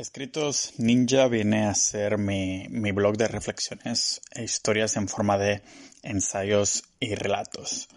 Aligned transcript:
Escritos 0.00 0.72
Ninja 0.78 1.28
viene 1.28 1.66
a 1.66 1.74
ser 1.74 2.16
mi, 2.16 2.66
blog 2.90 3.18
de 3.18 3.28
reflexiones 3.28 4.22
e 4.32 4.42
historias 4.42 4.96
en 4.96 5.08
forma 5.08 5.36
de 5.36 5.60
ensayos 6.02 6.84
y 7.00 7.14
relatos. 7.16 7.90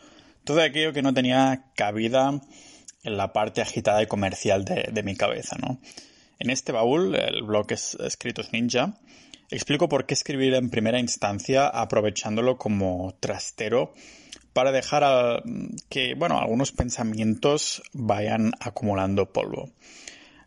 Todo 0.43 0.61
aquello 0.61 0.91
que 0.91 1.01
no 1.01 1.13
tenía 1.13 1.71
cabida 1.77 2.41
en 3.03 3.15
la 3.15 3.31
parte 3.31 3.61
agitada 3.61 4.03
y 4.03 4.07
comercial 4.07 4.65
de, 4.65 5.01
mi 5.03 5.15
cabeza, 5.15 5.55
¿no? 5.61 5.79
En 6.39 6.49
este 6.49 6.73
baúl, 6.73 7.15
el 7.15 7.41
blog 7.41 7.71
es 7.71 7.95
Escritos 7.95 8.51
Ninja, 8.51 8.99
explico 9.49 9.87
por 9.87 10.05
qué 10.05 10.13
escribir 10.13 10.55
en 10.55 10.69
primera 10.69 10.99
instancia 10.99 11.69
aprovechándolo 11.69 12.57
como 12.57 13.15
trastero 13.21 13.93
para 14.51 14.73
dejar 14.73 15.41
que, 15.87 16.15
bueno, 16.15 16.37
algunos 16.37 16.73
pensamientos 16.73 17.81
vayan 17.93 18.51
acumulando 18.59 19.31
polvo. 19.31 19.71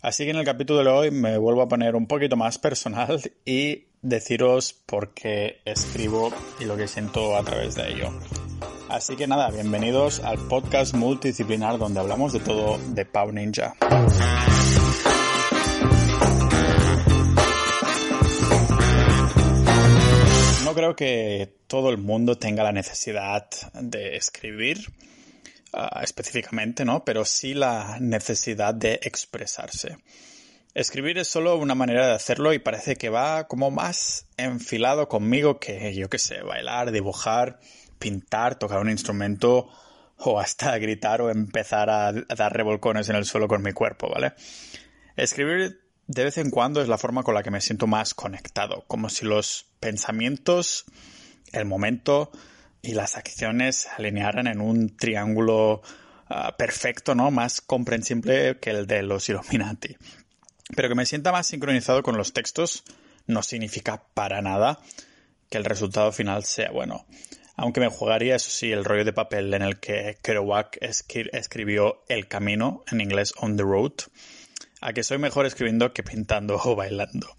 Así 0.06 0.22
que 0.22 0.30
en 0.30 0.36
el 0.36 0.44
capítulo 0.44 0.84
de 0.84 0.88
hoy 0.88 1.10
me 1.10 1.36
vuelvo 1.36 1.62
a 1.62 1.68
poner 1.68 1.96
un 1.96 2.06
poquito 2.06 2.36
más 2.36 2.58
personal 2.58 3.20
y 3.44 3.86
deciros 4.02 4.72
por 4.72 5.12
qué 5.14 5.62
escribo 5.64 6.32
y 6.60 6.64
lo 6.64 6.76
que 6.76 6.86
siento 6.86 7.36
a 7.36 7.42
través 7.42 7.74
de 7.74 7.88
ello. 7.88 8.12
Así 8.88 9.16
que 9.16 9.26
nada, 9.26 9.50
bienvenidos 9.50 10.20
al 10.20 10.38
podcast 10.46 10.94
multidisciplinar 10.94 11.78
donde 11.78 11.98
hablamos 11.98 12.32
de 12.32 12.38
todo 12.38 12.78
de 12.78 13.04
Pau 13.04 13.32
Ninja. 13.32 13.74
No 20.64 20.72
creo 20.72 20.94
que 20.94 21.52
todo 21.66 21.90
el 21.90 21.98
mundo 21.98 22.38
tenga 22.38 22.62
la 22.62 22.70
necesidad 22.70 23.48
de 23.72 24.14
escribir 24.14 24.86
Ah, 25.78 26.00
específicamente, 26.02 26.86
¿no? 26.86 27.04
Pero 27.04 27.26
sí 27.26 27.52
la 27.52 27.98
necesidad 28.00 28.72
de 28.72 28.98
expresarse. 29.02 29.98
Escribir 30.72 31.18
es 31.18 31.28
solo 31.28 31.56
una 31.56 31.74
manera 31.74 32.06
de 32.06 32.14
hacerlo 32.14 32.54
y 32.54 32.58
parece 32.58 32.96
que 32.96 33.10
va 33.10 33.46
como 33.46 33.70
más 33.70 34.24
enfilado 34.38 35.06
conmigo 35.06 35.60
que, 35.60 35.94
yo 35.94 36.08
qué 36.08 36.18
sé, 36.18 36.40
bailar, 36.40 36.92
dibujar, 36.92 37.60
pintar, 37.98 38.58
tocar 38.58 38.80
un 38.80 38.88
instrumento 38.88 39.68
o 40.16 40.40
hasta 40.40 40.78
gritar 40.78 41.20
o 41.20 41.28
empezar 41.28 41.90
a, 41.90 42.10
dar 42.10 42.56
revolcones 42.56 43.10
en 43.10 43.16
el 43.16 43.26
suelo 43.26 43.46
con 43.46 43.62
mi 43.62 43.72
cuerpo, 43.72 44.08
¿vale? 44.08 44.32
Escribir 45.14 45.78
de 46.06 46.24
vez 46.24 46.38
en 46.38 46.48
cuando 46.48 46.80
es 46.80 46.88
la 46.88 46.96
forma 46.96 47.22
con 47.22 47.34
la 47.34 47.42
que 47.42 47.50
me 47.50 47.60
siento 47.60 47.86
más 47.86 48.14
conectado, 48.14 48.86
como 48.88 49.10
si 49.10 49.26
los 49.26 49.66
pensamientos, 49.78 50.86
el 51.52 51.66
momento, 51.66 52.30
y 52.86 52.92
las 52.92 53.16
acciones 53.16 53.76
se 53.76 53.88
alinearan 53.90 54.46
en 54.46 54.60
un 54.60 54.96
triángulo 54.96 55.82
ah, 56.28 56.56
perfecto, 56.56 57.14
¿no? 57.14 57.30
Más 57.30 57.60
comprensible 57.60 58.58
que 58.60 58.70
el 58.70 58.86
de 58.86 59.02
los 59.02 59.28
Illuminati. 59.28 59.96
Pero 60.74 60.88
que 60.88 60.94
me 60.94 61.06
sienta 61.06 61.32
más 61.32 61.48
sincronizado 61.48 62.02
con 62.02 62.16
los 62.16 62.32
textos 62.32 62.84
no 63.26 63.42
significa 63.42 64.04
para 64.14 64.40
nada 64.40 64.78
que 65.50 65.58
el 65.58 65.64
resultado 65.64 66.12
final 66.12 66.44
sea 66.44 66.70
bueno. 66.70 67.06
Aunque 67.56 67.80
me 67.80 67.88
jugaría, 67.88 68.36
eso 68.36 68.50
sí, 68.50 68.70
el 68.70 68.84
rollo 68.84 69.04
de 69.04 69.12
papel 69.12 69.52
en 69.54 69.62
el 69.62 69.80
que 69.80 70.18
Kerouac 70.22 70.78
escribió 70.80 72.04
El 72.08 72.28
camino, 72.28 72.84
en 72.90 73.00
inglés 73.00 73.32
On 73.38 73.56
the 73.56 73.62
Road, 73.62 73.94
a 74.80 74.92
que 74.92 75.02
soy 75.02 75.18
mejor 75.18 75.46
escribiendo 75.46 75.92
que 75.92 76.02
pintando 76.02 76.60
o 76.62 76.76
bailando. 76.76 77.36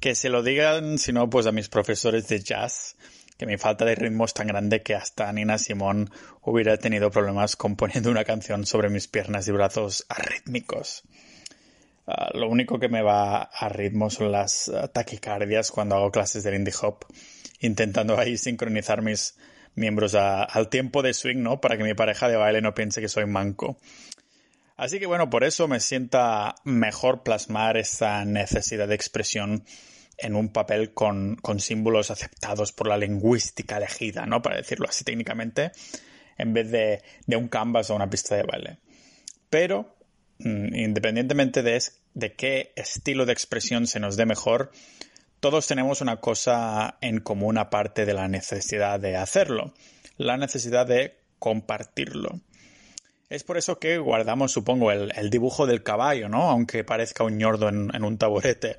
Que 0.00 0.14
se 0.14 0.28
lo 0.28 0.42
digan, 0.42 0.98
si 0.98 1.12
no, 1.12 1.28
pues 1.28 1.46
a 1.46 1.52
mis 1.52 1.68
profesores 1.68 2.28
de 2.28 2.40
jazz, 2.40 2.96
que 3.38 3.46
mi 3.46 3.56
falta 3.56 3.84
de 3.84 3.94
ritmo 3.94 4.24
es 4.24 4.34
tan 4.34 4.48
grande 4.48 4.82
que 4.82 4.96
hasta 4.96 5.32
Nina 5.32 5.58
Simón 5.58 6.10
hubiera 6.42 6.76
tenido 6.76 7.10
problemas 7.10 7.54
componiendo 7.54 8.10
una 8.10 8.24
canción 8.24 8.66
sobre 8.66 8.90
mis 8.90 9.06
piernas 9.06 9.46
y 9.46 9.52
brazos 9.52 10.04
arrítmicos. 10.08 11.04
Ah, 12.08 12.30
lo 12.34 12.48
único 12.48 12.80
que 12.80 12.88
me 12.88 13.00
va 13.00 13.42
a 13.42 13.68
ritmo 13.68 14.10
son 14.10 14.32
las 14.32 14.68
ah, 14.68 14.88
taquicardias 14.88 15.70
cuando 15.70 15.94
hago 15.94 16.10
clases 16.10 16.42
de 16.42 16.56
Indie 16.56 16.74
Hop, 16.82 17.04
intentando 17.60 18.18
ahí 18.18 18.36
sincronizar 18.36 19.02
mis 19.02 19.36
miembros 19.76 20.16
al 20.16 20.68
tiempo 20.68 21.02
de 21.02 21.14
swing, 21.14 21.40
¿no? 21.40 21.60
Para 21.60 21.76
que 21.76 21.84
mi 21.84 21.94
pareja 21.94 22.28
de 22.28 22.36
baile 22.36 22.60
no 22.60 22.74
piense 22.74 23.00
que 23.00 23.08
soy 23.08 23.26
manco. 23.26 23.78
Así 24.76 24.98
que 24.98 25.06
bueno, 25.06 25.30
por 25.30 25.44
eso 25.44 25.68
me 25.68 25.78
sienta 25.78 26.56
mejor 26.64 27.22
plasmar 27.22 27.76
esa 27.76 28.24
necesidad 28.24 28.88
de 28.88 28.96
expresión 28.96 29.64
en 30.18 30.34
un 30.34 30.48
papel 30.48 30.92
con, 30.92 31.38
símbolos 31.58 32.10
aceptados 32.10 32.72
por 32.72 32.88
la 32.88 32.98
lingüística 32.98 33.76
elegida, 33.76 34.26
¿no? 34.26 34.42
Para 34.42 34.56
decirlo 34.56 34.86
así 34.88 35.04
técnicamente, 35.04 35.70
en 36.36 36.52
vez 36.52 36.70
de, 36.70 37.02
un 37.36 37.48
canvas 37.48 37.90
o 37.90 37.94
una 37.94 38.10
pista 38.10 38.34
de 38.34 38.42
baile. 38.42 38.78
Pero, 39.48 39.96
mm, 40.40 40.74
independientemente 40.74 41.62
de, 41.62 41.80
de 42.14 42.34
qué 42.34 42.72
estilo 42.74 43.26
de 43.26 43.32
expresión 43.32 43.86
se 43.86 44.00
nos 44.00 44.16
dé 44.16 44.26
mejor, 44.26 44.72
todos 45.40 45.68
tenemos 45.68 46.00
una 46.00 46.16
cosa 46.16 46.98
en 47.00 47.20
común 47.20 47.56
aparte 47.56 48.04
de 48.04 48.14
la 48.14 48.26
necesidad 48.26 48.98
de 48.98 49.16
hacerlo, 49.16 49.72
la 50.16 50.36
necesidad 50.36 50.84
de 50.84 51.16
compartirlo. 51.38 52.40
Es 53.30 53.44
por 53.44 53.56
eso 53.56 53.78
que 53.78 53.98
guardamos, 53.98 54.50
supongo, 54.50 54.90
el, 54.90 55.30
dibujo 55.30 55.66
del 55.66 55.82
caballo, 55.82 56.28
¿no? 56.28 56.50
Aunque 56.50 56.82
parezca 56.82 57.24
un 57.24 57.36
ñordo 57.36 57.68
en 57.68 58.02
un 58.02 58.18
taburete. 58.18 58.78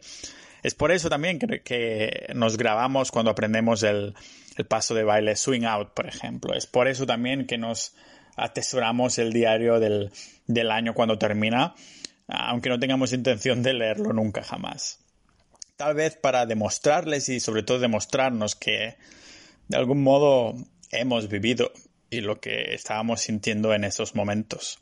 Es 0.64 0.76
por 0.76 0.92
eso 0.92 1.10
también 1.10 1.40
que, 1.40 2.28
nos 2.36 2.58
grabamos 2.58 3.12
cuando 3.12 3.32
aprendemos 3.32 3.84
el, 3.84 4.14
paso 4.68 4.94
de 4.94 5.04
baile 5.04 5.36
swing 5.36 5.64
out, 5.64 5.94
por 5.94 6.08
ejemplo. 6.08 6.54
Es 6.54 6.68
por 6.68 6.88
eso 6.88 7.06
también 7.06 7.48
que 7.48 7.58
nos 7.58 7.96
atesoramos 8.36 9.18
el 9.18 9.32
diario 9.32 9.80
del, 9.80 10.12
año 10.72 10.94
cuando 10.94 11.18
termina, 11.18 11.76
aunque 12.28 12.70
no 12.70 12.80
tengamos 12.80 13.14
intención 13.14 13.64
de 13.64 13.74
leerlo 13.74 14.12
nunca 14.12 14.44
jamás. 14.44 15.00
Tal 15.78 15.96
vez 15.96 16.18
para 16.18 16.46
demostrarles 16.46 17.30
y 17.30 17.40
sobre 17.40 17.64
todo 17.64 17.80
demostrarnos 17.80 18.56
que 18.56 18.98
de 19.70 19.78
algún 19.78 20.04
modo 20.04 20.56
hemos 20.92 21.30
vivido 21.30 21.72
y 22.10 22.22
lo 22.22 22.42
que 22.42 22.74
estábamos 22.74 23.22
sintiendo 23.22 23.74
en 23.74 23.86
esos 23.86 24.14
momentos. 24.14 24.80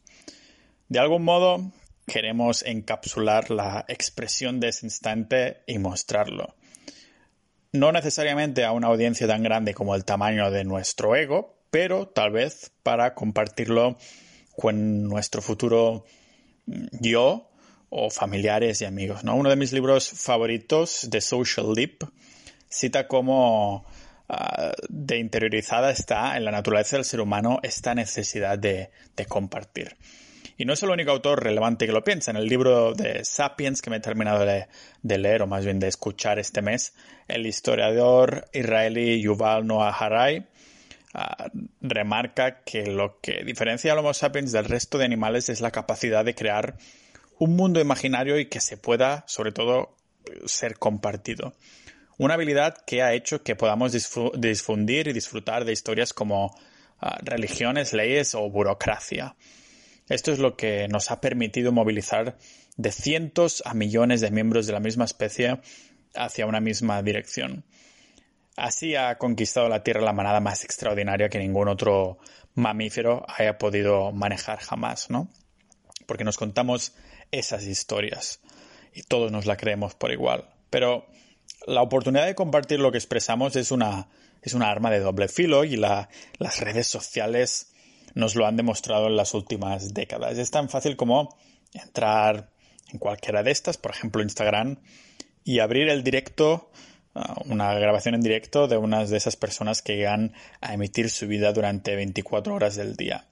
De 0.90 1.00
algún 1.00 1.24
modo 1.24 1.72
queremos 2.08 2.64
encapsular 2.64 3.52
la 3.52 3.86
expresión 3.88 4.60
de 4.60 4.70
ese 4.70 4.86
instante 4.86 5.58
y 5.68 5.78
mostrarlo. 5.78 6.56
No 7.74 7.92
necesariamente 7.92 8.64
a 8.64 8.72
una 8.72 8.88
audiencia 8.88 9.28
tan 9.28 9.44
grande 9.44 9.74
como 9.74 9.94
el 9.94 10.06
tamaño 10.06 10.50
de 10.50 10.64
nuestro 10.64 11.16
ego, 11.16 11.60
pero 11.70 12.08
tal 12.08 12.32
vez 12.32 12.72
para 12.82 13.14
compartirlo 13.14 13.98
con 14.56 15.04
nuestro 15.04 15.42
futuro 15.42 16.06
yo 16.66 17.52
o 17.90 18.10
familiares 18.10 18.82
y 18.82 18.86
amigos. 18.86 19.26
¿no? 19.26 19.36
Uno 19.36 19.50
de 19.50 19.58
mis 19.58 19.74
libros 19.74 20.10
favoritos, 20.10 21.08
The 21.12 21.20
Social 21.20 21.74
Leap, 21.76 22.04
cita 22.70 23.08
cómo 23.08 23.86
ah, 24.30 24.72
de 24.88 25.20
interiorizada 25.20 25.92
está 25.92 26.38
en 26.38 26.46
la 26.46 26.52
naturaleza 26.52 26.96
del 26.96 27.06
ser 27.06 27.20
humano 27.20 27.60
esta 27.64 27.94
necesidad 27.94 28.58
de 28.58 28.90
compartir. 29.28 29.98
Y 30.58 30.66
no 30.66 30.74
es 30.74 30.82
el 30.82 30.90
único 30.90 31.12
autor 31.12 31.44
relevante 31.44 31.86
que 31.86 31.92
lo 31.92 32.04
piensa. 32.04 32.32
En 32.32 32.38
el 32.38 32.48
libro 32.48 32.96
de 32.96 33.24
Sapiens, 33.24 33.82
que 33.82 33.92
me 33.92 33.98
he 33.98 34.00
terminado 34.00 34.44
de, 34.44 34.68
leer, 35.18 35.44
o 35.44 35.48
más 35.48 35.64
bien 35.64 35.80
de 35.80 35.88
escuchar 35.88 36.40
este 36.40 36.64
mes, 36.64 36.96
el 37.28 37.46
historiador 37.46 38.50
israelí 38.54 39.22
Yuval 39.22 39.68
Noah 39.68 39.92
Harai 39.92 40.48
ah, 41.14 41.50
remarca 41.80 42.64
que 42.64 42.88
lo 42.88 43.20
que 43.22 43.44
diferencia 43.44 43.92
al 43.92 44.00
Homo 44.00 44.16
sapiens 44.16 44.52
del 44.52 44.66
resto 44.66 44.98
de 44.98 45.06
animales 45.06 45.50
es 45.50 45.62
la 45.62 45.70
capacidad 45.70 46.26
de 46.26 46.34
crear 46.34 46.78
un 47.38 47.56
mundo 47.56 47.80
imaginario 47.80 48.40
y 48.40 48.48
que 48.48 48.60
se 48.60 48.78
pueda, 48.78 49.24
sobre 49.28 49.52
todo, 49.52 49.96
ser 50.46 50.80
compartido. 50.80 51.54
Una 52.18 52.34
habilidad 52.34 52.78
que 52.84 53.04
ha 53.04 53.14
hecho 53.14 53.44
que 53.44 53.56
podamos 53.56 53.92
difundir 53.92 55.08
y 55.08 55.14
disfrutar 55.14 55.66
de 55.66 55.74
historias 55.74 56.14
como 56.14 56.58
ah, 57.00 57.20
religiones, 57.22 57.94
leyes 57.94 58.34
o 58.34 58.50
burocracia. 58.50 59.36
Esto 60.10 60.32
es 60.32 60.40
lo 60.40 60.56
que 60.56 60.88
nos 60.88 61.12
ha 61.12 61.20
permitido 61.20 61.72
movilizar 61.72 62.38
de 62.78 62.92
cientos 62.92 63.62
a 63.66 63.74
millones 63.74 64.22
de 64.22 64.32
miembros 64.32 64.66
de 64.66 64.74
la 64.74 64.80
misma 64.80 65.06
especie 65.06 65.60
hacia 66.16 66.46
una 66.46 66.62
misma 66.62 67.02
dirección. 67.02 67.66
Así 68.56 68.96
ha 68.96 69.18
conquistado 69.18 69.68
la 69.70 69.84
Tierra 69.84 70.02
la 70.02 70.14
manada 70.14 70.40
más 70.40 70.64
extraordinaria 70.64 71.30
que 71.30 71.40
ningún 71.40 71.68
otro 71.68 72.20
mamífero 72.56 73.26
haya 73.28 73.58
podido 73.58 74.12
manejar 74.14 74.60
jamás, 74.60 75.10
¿no? 75.10 75.30
Porque 76.06 76.24
nos 76.24 76.38
contamos 76.38 76.96
esas 77.32 77.66
historias 77.66 78.40
y 78.94 79.04
todos 79.04 79.32
nos 79.32 79.46
la 79.46 79.58
creemos 79.58 79.94
por 79.94 80.12
igual. 80.12 80.50
Pero 80.70 81.06
la 81.68 81.82
oportunidad 81.82 82.26
de 82.26 82.36
compartir 82.36 82.80
lo 82.80 82.92
que 82.92 82.98
expresamos 82.98 83.56
es 83.58 83.72
una, 83.72 84.08
es 84.42 84.54
una 84.54 84.72
arma 84.72 84.90
de 84.90 85.02
doble 85.02 85.28
filo 85.28 85.66
y 85.66 85.76
las 85.76 86.08
redes 86.60 86.88
sociales 86.88 87.74
nos 88.18 88.36
lo 88.36 88.48
han 88.48 88.58
demostrado 88.58 89.08
en 89.08 89.16
las 89.16 89.36
últimas 89.36 89.94
décadas. 89.94 90.38
Es 90.40 90.50
tan 90.50 90.70
fácil 90.70 90.98
como 90.98 91.38
entrar 91.72 92.50
en 92.92 92.98
cualquiera 92.98 93.44
de 93.44 93.52
estas, 93.52 93.78
por 93.78 93.92
ejemplo 93.92 94.24
Instagram, 94.24 94.80
y 95.44 95.60
abrir 95.60 95.88
el 95.90 96.04
directo, 96.04 96.72
uh, 97.14 97.52
una 97.52 97.74
grabación 97.76 98.16
en 98.16 98.22
directo 98.22 98.68
de 98.68 98.78
unas 98.78 99.12
de 99.12 99.18
esas 99.18 99.36
personas 99.36 99.84
que 99.84 99.98
llegan 99.98 100.34
a 100.62 100.74
emitir 100.74 101.12
su 101.12 101.28
vida 101.28 101.54
durante 101.54 101.96
24 101.96 102.56
horas 102.56 102.76
del 102.76 102.96
día. 102.96 103.28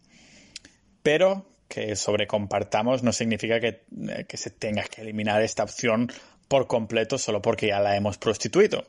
Pero 1.01 1.49
que 1.67 1.95
sobrecompartamos 1.95 3.01
no 3.01 3.11
significa 3.11 3.59
que, 3.59 3.85
eh, 4.09 4.25
que 4.29 4.37
se 4.37 4.51
tenga 4.51 4.83
que 4.83 5.01
eliminar 5.01 5.41
esta 5.41 5.63
opción 5.63 6.11
por 6.47 6.67
completo 6.67 7.17
solo 7.17 7.41
porque 7.41 7.67
ya 7.67 7.79
la 7.79 7.95
hemos 7.95 8.19
prostituido. 8.19 8.85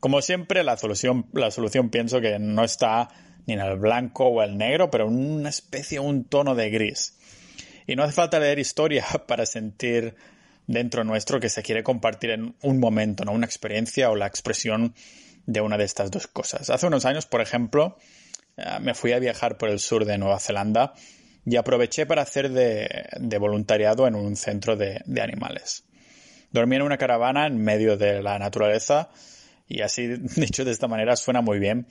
Como 0.00 0.20
siempre, 0.22 0.64
la 0.64 0.76
solución, 0.76 1.26
la 1.32 1.52
solución 1.52 1.90
pienso 1.90 2.20
que 2.20 2.40
no 2.40 2.64
está 2.64 3.08
ni 3.46 3.54
en 3.54 3.60
el 3.60 3.78
blanco 3.78 4.26
o 4.26 4.42
el 4.42 4.56
negro, 4.56 4.90
pero 4.90 5.06
en 5.06 5.16
una 5.16 5.48
especie, 5.48 6.00
un 6.00 6.24
tono 6.24 6.54
de 6.54 6.70
gris. 6.70 7.16
Y 7.86 7.96
no 7.96 8.02
hace 8.02 8.12
falta 8.12 8.40
leer 8.40 8.58
historia 8.58 9.04
para 9.26 9.46
sentir 9.46 10.14
dentro 10.66 11.04
nuestro 11.04 11.38
que 11.38 11.48
se 11.48 11.62
quiere 11.62 11.82
compartir 11.82 12.30
en 12.30 12.54
un 12.62 12.80
momento, 12.80 13.24
¿no? 13.24 13.32
Una 13.32 13.46
experiencia 13.46 14.10
o 14.10 14.16
la 14.16 14.26
expresión 14.26 14.94
de 15.46 15.60
una 15.60 15.78
de 15.78 15.84
estas 15.84 16.10
dos 16.10 16.26
cosas. 16.26 16.70
Hace 16.70 16.86
unos 16.86 17.04
años, 17.04 17.26
por 17.26 17.40
ejemplo, 17.40 17.96
eh, 18.56 18.64
me 18.80 18.94
fui 18.94 19.12
a 19.12 19.20
viajar 19.20 19.56
por 19.58 19.68
el 19.68 19.78
sur 19.78 20.04
de 20.04 20.18
Nueva 20.18 20.40
Zelanda 20.40 20.94
y 21.44 21.54
aproveché 21.56 22.06
para 22.06 22.22
hacer 22.22 22.50
de, 22.50 23.38
voluntariado 23.38 24.08
en 24.08 24.16
un 24.16 24.34
centro 24.34 24.76
de, 24.76 25.02
de, 25.06 25.20
animales. 25.20 25.84
Dormí 26.50 26.74
en 26.74 26.82
una 26.82 26.98
caravana 26.98 27.46
en 27.46 27.58
medio 27.58 27.96
de 27.96 28.20
la 28.20 28.38
naturaleza 28.40 29.10
y 29.68 29.82
así, 29.82 30.08
dicho 30.36 30.64
de 30.64 30.72
esta 30.72 30.88
manera, 30.88 31.14
suena 31.14 31.40
muy 31.40 31.60
bien, 31.60 31.86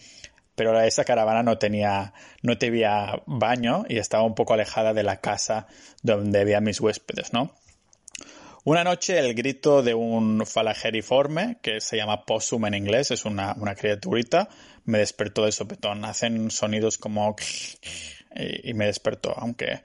pero 0.56 0.80
esa 0.82 1.04
caravana 1.04 1.44
no 1.44 1.58
tenía, 1.58 2.14
no 2.42 2.58
tenía 2.58 3.22
baño 3.26 3.86
y 3.88 3.98
estaba 3.98 4.24
un 4.24 4.36
poco 4.36 4.54
alejada 4.54 4.94
de 4.94 5.04
la 5.04 5.18
casa 5.22 5.68
donde 6.02 6.42
había 6.42 6.62
mis 6.62 6.82
huéspedes, 6.82 7.34
¿no? 7.34 7.54
Una 8.64 8.84
noche 8.84 9.20
el 9.20 9.36
grito 9.36 9.84
de 9.84 9.94
un 9.94 10.44
falageriforme, 10.48 11.58
que 11.62 11.80
se 11.82 11.98
llama 11.98 12.26
possum 12.26 12.66
en 12.66 12.74
inglés, 12.74 13.12
es 13.12 13.24
una, 13.26 13.54
una 13.60 13.76
criaturita, 13.76 14.50
me 14.86 14.98
despertó 14.98 15.46
de 15.46 15.52
sopetón. 15.52 16.04
Hacen 16.04 16.50
sonidos 16.50 16.98
como... 16.98 17.36
y, 18.36 18.74
me 18.74 18.88
despertó, 18.88 19.34
aunque 19.38 19.82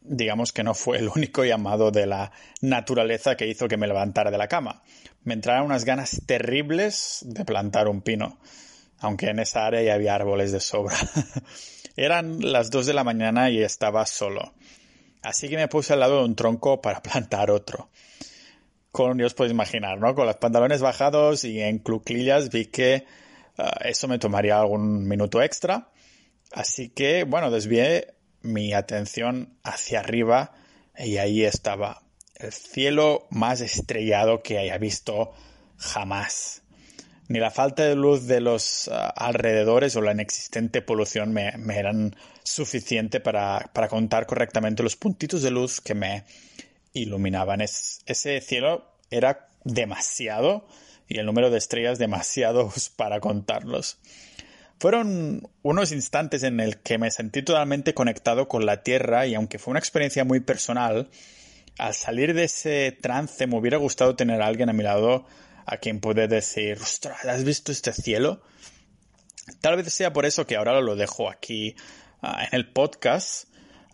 digamos 0.00 0.52
que 0.52 0.64
no 0.64 0.74
fue 0.74 0.98
el 0.98 1.08
único 1.08 1.44
llamado 1.44 1.90
de 1.90 2.06
la 2.06 2.32
naturaleza 2.60 3.36
que 3.36 3.46
hizo 3.46 3.68
que 3.68 3.76
me 3.76 3.86
levantara 3.86 4.30
de 4.30 4.38
la 4.38 4.48
cama. 4.48 4.82
Me 5.22 5.34
entraron 5.34 5.66
unas 5.66 5.84
ganas 5.84 6.22
terribles 6.26 7.20
de 7.22 7.44
plantar 7.44 7.88
un 7.88 8.02
pino 8.02 8.38
aunque 9.00 9.30
en 9.30 9.40
esa 9.40 9.66
área 9.66 9.82
ya 9.82 9.94
había 9.94 10.14
árboles 10.14 10.52
de 10.52 10.60
sobra. 10.60 10.96
Eran 11.96 12.52
las 12.52 12.70
dos 12.70 12.86
de 12.86 12.94
la 12.94 13.04
mañana 13.04 13.50
y 13.50 13.62
estaba 13.62 14.06
solo. 14.06 14.52
Así 15.22 15.48
que 15.48 15.56
me 15.56 15.68
puse 15.68 15.92
al 15.92 16.00
lado 16.00 16.18
de 16.18 16.24
un 16.24 16.36
tronco 16.36 16.80
para 16.80 17.02
plantar 17.02 17.50
otro. 17.50 17.90
Con, 18.92 19.18
Dios 19.18 19.34
puedes 19.34 19.52
imaginar, 19.52 19.98
¿no? 19.98 20.14
Con 20.14 20.26
los 20.26 20.36
pantalones 20.36 20.80
bajados 20.80 21.44
y 21.44 21.60
en 21.60 21.78
cluclillas 21.78 22.50
vi 22.50 22.66
que 22.66 23.04
ah, 23.56 23.78
eso 23.84 24.08
me 24.08 24.18
tomaría 24.18 24.58
algún 24.58 25.06
minuto 25.06 25.42
extra. 25.42 25.90
Así 26.52 26.88
que, 26.88 27.24
bueno, 27.24 27.50
desvié 27.50 28.14
mi 28.42 28.72
atención 28.72 29.56
hacia 29.62 30.00
arriba 30.00 30.52
y 30.98 31.18
ahí 31.18 31.44
estaba 31.44 32.02
el 32.34 32.52
cielo 32.52 33.26
más 33.30 33.60
estrellado 33.60 34.42
que 34.42 34.58
haya 34.58 34.76
visto 34.78 35.32
jamás 35.76 36.62
ni 37.30 37.38
la 37.38 37.52
falta 37.52 37.84
de 37.84 37.94
luz 37.94 38.26
de 38.26 38.40
los 38.40 38.88
ah, 38.88 39.06
alrededores 39.16 39.94
o 39.94 40.00
la 40.00 40.10
inexistente 40.10 40.82
polución 40.82 41.32
me, 41.32 41.52
eran 41.72 42.16
suficiente 42.42 43.20
para, 43.20 43.70
contar 43.88 44.26
correctamente 44.26 44.82
los 44.82 44.96
puntitos 44.96 45.40
de 45.42 45.52
luz 45.52 45.80
que 45.80 45.94
me 45.94 46.24
iluminaban. 46.92 47.60
ese 47.60 48.40
cielo 48.40 48.96
era 49.12 49.48
demasiado 49.62 50.66
y 51.06 51.20
el 51.20 51.26
número 51.26 51.50
de 51.50 51.58
estrellas 51.58 52.00
demasiados 52.00 52.88
para 52.96 53.20
contarlos. 53.20 53.98
Fueron 54.80 55.48
unos 55.62 55.92
instantes 55.92 56.42
en 56.42 56.58
el 56.58 56.78
que 56.78 56.98
me 56.98 57.12
sentí 57.12 57.44
totalmente 57.44 57.94
conectado 57.94 58.48
con 58.48 58.66
la 58.66 58.82
Tierra 58.82 59.28
y 59.28 59.36
aunque 59.36 59.60
fue 59.60 59.70
una 59.70 59.78
experiencia 59.78 60.24
muy 60.24 60.40
personal, 60.40 61.08
al 61.78 61.94
salir 61.94 62.34
de 62.34 62.44
ese 62.44 62.90
trance 62.90 63.46
me 63.46 63.56
hubiera 63.56 63.76
gustado 63.76 64.16
tener 64.16 64.42
alguien 64.42 64.68
a 64.68 64.72
mi 64.72 64.82
lado 64.82 65.26
a 65.70 65.76
quien 65.76 66.00
puede 66.00 66.26
decir, 66.26 66.78
ostras, 66.82 67.24
¿has 67.24 67.44
visto 67.44 67.70
este 67.70 67.92
cielo? 67.92 68.42
Tal 69.60 69.76
vez 69.76 69.92
sea 69.94 70.12
por 70.12 70.26
eso 70.26 70.44
que 70.44 70.56
ahora 70.56 70.80
lo 70.80 70.96
dejo 70.96 71.30
aquí 71.30 71.76
ah, 72.22 72.44
en 72.44 72.58
el 72.58 72.72
podcast, 72.72 73.44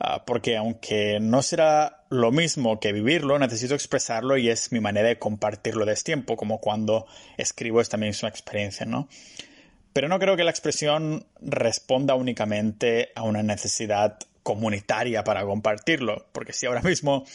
ah, 0.00 0.24
porque 0.24 0.56
aunque 0.56 1.18
no 1.20 1.42
será 1.42 2.06
lo 2.08 2.32
mismo 2.32 2.80
que 2.80 2.92
vivirlo, 2.92 3.38
necesito 3.38 3.74
expresarlo 3.74 4.38
y 4.38 4.48
es 4.48 4.72
mi 4.72 4.80
manera 4.80 5.08
de 5.08 5.18
compartirlo 5.18 5.84
de 5.84 5.94
tiempo, 5.96 6.36
como 6.36 6.60
cuando 6.60 7.06
escribo 7.36 7.82
esta 7.82 7.98
misma 7.98 8.30
experiencia, 8.30 8.86
¿no? 8.86 9.08
Pero 9.92 10.08
no 10.08 10.18
creo 10.18 10.34
que 10.34 10.44
la 10.44 10.50
expresión 10.50 11.26
responda 11.42 12.14
únicamente 12.14 13.10
a 13.14 13.22
una 13.22 13.42
necesidad 13.42 14.18
comunitaria 14.42 15.24
para 15.24 15.44
compartirlo, 15.44 16.26
porque 16.32 16.54
si 16.54 16.64
ahora 16.64 16.80
mismo 16.80 17.26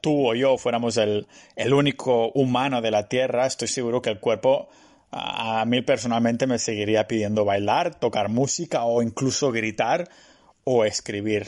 tú 0.00 0.28
o 0.28 0.34
yo 0.34 0.58
fuéramos 0.58 0.96
el, 0.96 1.26
único 1.72 2.30
humano 2.32 2.80
de 2.80 2.90
la 2.90 3.08
Tierra, 3.08 3.46
estoy 3.46 3.68
seguro 3.68 4.02
que 4.02 4.10
el 4.10 4.20
cuerpo 4.20 4.68
a 5.12 5.64
mí 5.64 5.82
personalmente 5.82 6.46
me 6.46 6.58
seguiría 6.58 7.08
pidiendo 7.08 7.44
bailar, 7.44 7.98
tocar 7.98 8.28
música 8.28 8.84
o 8.84 9.02
incluso 9.02 9.50
gritar 9.50 10.08
o 10.64 10.84
escribir. 10.84 11.46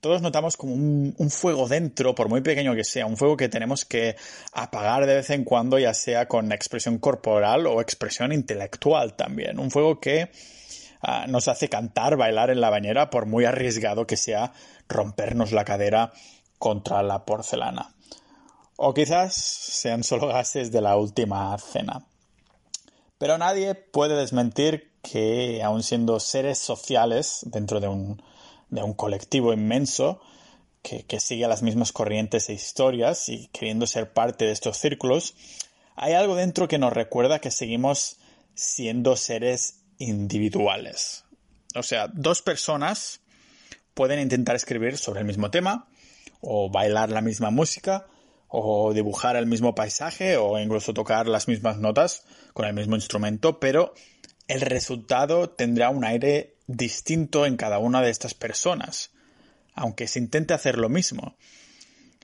Todos 0.00 0.22
notamos 0.22 0.56
como 0.56 0.72
un, 0.72 1.14
un, 1.18 1.30
fuego 1.30 1.68
dentro, 1.68 2.14
por 2.14 2.30
muy 2.30 2.40
pequeño 2.40 2.74
que 2.74 2.84
sea, 2.84 3.04
un 3.04 3.18
fuego 3.18 3.36
que 3.36 3.50
tenemos 3.50 3.84
que 3.84 4.16
apagar 4.54 5.04
de 5.04 5.16
vez 5.16 5.28
en 5.28 5.44
cuando, 5.44 5.78
ya 5.78 5.92
sea 5.92 6.26
con 6.26 6.52
expresión 6.52 6.98
corporal 6.98 7.66
o 7.66 7.82
expresión 7.82 8.32
intelectual 8.32 9.14
también. 9.14 9.58
Un 9.58 9.70
fuego 9.70 10.00
que 10.00 10.30
ah, 11.02 11.26
nos 11.28 11.48
hace 11.48 11.68
cantar, 11.68 12.16
bailar 12.16 12.48
en 12.48 12.62
la 12.62 12.70
bañera, 12.70 13.10
por 13.10 13.26
muy 13.26 13.44
arriesgado 13.44 14.06
que 14.06 14.16
sea 14.16 14.54
rompernos 14.88 15.52
la 15.52 15.66
cadera 15.66 16.12
contra 16.60 17.02
la 17.02 17.24
porcelana. 17.24 17.94
O 18.76 18.92
quizás 18.94 19.34
sean 19.34 20.04
solo 20.04 20.28
gases 20.28 20.70
de 20.70 20.82
la 20.82 20.96
última 20.96 21.56
cena. 21.58 22.06
Pero 23.18 23.38
nadie 23.38 23.74
puede 23.74 24.14
desmentir 24.14 24.92
que, 25.02 25.62
aun 25.64 25.82
siendo 25.82 26.20
seres 26.20 26.58
sociales 26.58 27.40
dentro 27.46 27.80
de 27.80 27.88
un, 27.88 28.22
de 28.68 28.82
un 28.82 28.94
colectivo 28.94 29.52
inmenso, 29.52 30.20
que, 30.82 31.04
que, 31.04 31.18
sigue 31.18 31.48
las 31.48 31.62
mismas 31.62 31.92
corrientes 31.92 32.48
e 32.48 32.52
historias 32.52 33.28
y 33.28 33.48
queriendo 33.48 33.86
ser 33.86 34.12
parte 34.12 34.44
de 34.44 34.52
estos 34.52 34.76
círculos, 34.76 35.34
hay 35.96 36.12
algo 36.12 36.36
dentro 36.36 36.68
que 36.68 36.78
nos 36.78 36.92
recuerda 36.92 37.40
que 37.40 37.50
seguimos 37.50 38.18
siendo 38.54 39.16
seres 39.16 39.80
individuales. 39.98 41.24
O 41.74 41.82
sea, 41.82 42.08
dos 42.08 42.42
personas 42.42 43.20
pueden 43.94 44.20
intentar 44.20 44.56
escribir 44.56 44.96
sobre 44.96 45.20
el 45.20 45.26
mismo 45.26 45.50
tema, 45.50 45.89
o 46.40 46.70
bailar 46.70 47.10
la 47.10 47.20
misma 47.20 47.50
música, 47.50 48.06
o 48.48 48.92
dibujar 48.92 49.36
el 49.36 49.46
mismo 49.46 49.74
paisaje, 49.74 50.36
o 50.36 50.58
incluso 50.58 50.92
tocar 50.92 51.28
las 51.28 51.46
mismas 51.46 51.78
notas 51.78 52.24
con 52.52 52.66
el 52.66 52.74
mismo 52.74 52.96
instrumento, 52.96 53.60
pero 53.60 53.94
el 54.48 54.60
resultado 54.60 55.50
tendrá 55.50 55.90
un 55.90 56.04
aire 56.04 56.56
distinto 56.66 57.46
en 57.46 57.56
cada 57.56 57.78
una 57.78 58.02
de 58.02 58.10
estas 58.10 58.34
personas, 58.34 59.12
aunque 59.74 60.08
se 60.08 60.18
intente 60.18 60.54
hacer 60.54 60.78
lo 60.78 60.88
mismo. 60.88 61.36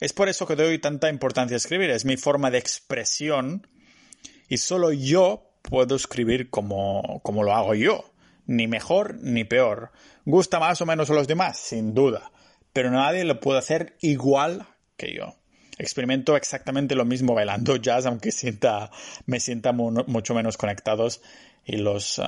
Es 0.01 0.13
por 0.13 0.29
eso 0.29 0.47
que 0.47 0.57
doy 0.57 0.79
tanta 0.79 1.09
importancia 1.09 1.55
a 1.55 1.59
escribir, 1.59 1.91
es 1.91 2.05
mi 2.05 2.17
forma 2.17 2.51
de 2.51 2.59
expresión 2.59 3.67
y 4.49 4.59
solo 4.59 4.93
yo 4.93 5.53
puedo 5.63 5.95
escribir 5.97 6.51
como, 6.51 7.21
como 7.23 7.45
lo 7.45 7.55
hago 7.55 7.75
yo, 7.75 8.13
ni 8.47 8.67
mejor 8.67 9.17
ni 9.21 9.45
peor. 9.45 9.93
¿Gusta 10.25 10.59
más 10.59 10.81
o 10.81 10.87
menos 10.87 11.09
a 11.11 11.15
los 11.15 11.29
demás? 11.29 11.59
Sin 11.59 11.95
duda 11.95 12.33
pero 12.77 12.91
nadie 12.91 13.25
lo 13.25 13.41
puede 13.41 13.59
hacer 13.59 13.97
igual 14.03 14.67
que 14.99 15.15
yo. 15.15 15.35
Experimento 15.79 16.37
exactamente 16.37 16.95
lo 16.95 17.07
mismo 17.07 17.33
bailando 17.33 17.77
jazz, 17.77 18.05
aunque 18.05 18.31
sienta, 18.33 18.91
me 19.25 19.41
sienta 19.41 19.73
mucho 19.73 20.35
menos 20.35 20.59
conectados 20.59 21.23
y 21.65 21.79
los, 21.79 22.21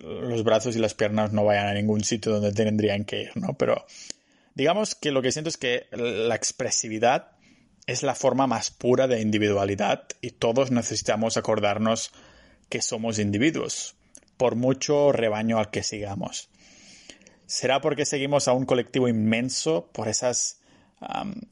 los 0.00 0.42
brazos 0.42 0.74
y 0.74 0.80
las 0.80 0.94
piernas 0.94 1.32
no 1.32 1.44
vayan 1.44 1.68
a 1.68 1.74
ningún 1.74 2.02
sitio 2.02 2.32
donde 2.32 2.50
tendrían 2.50 3.04
que 3.04 3.22
ir, 3.22 3.36
¿no? 3.36 3.56
Pero 3.56 3.86
digamos 4.56 4.96
que 4.96 5.12
lo 5.12 5.22
que 5.22 5.30
siento 5.30 5.48
es 5.48 5.56
que 5.56 5.86
la 5.92 6.34
expresividad 6.34 7.28
es 7.86 8.02
la 8.02 8.16
forma 8.16 8.48
más 8.48 8.72
pura 8.72 9.06
de 9.06 9.20
individualidad 9.20 10.08
y 10.20 10.32
todos 10.32 10.72
necesitamos 10.72 11.36
acordarnos 11.36 12.10
que 12.68 12.82
somos 12.82 13.20
individuos, 13.20 13.94
por 14.38 14.56
mucho 14.56 15.12
rebaño 15.12 15.60
al 15.60 15.70
que 15.70 15.84
sigamos. 15.84 16.48
¿Será 17.46 17.80
porque 17.80 18.04
seguimos 18.04 18.48
a 18.48 18.52
un 18.52 18.66
colectivo 18.66 19.08
inmenso 19.08 19.88
por 19.92 20.08
esas 20.08 20.60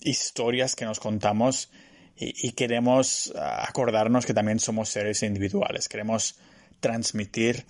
historias 0.01 0.75
que 0.75 0.85
nos 0.85 0.99
contamos 0.99 1.71
y, 2.17 2.53
queremos 2.53 3.33
ah, 3.37 3.65
acordarnos 3.69 4.25
que 4.25 4.35
también 4.35 4.59
somos 4.59 4.89
seres 4.89 5.23
individuales? 5.23 5.89
Queremos 5.89 6.39
transmitir 6.81 7.65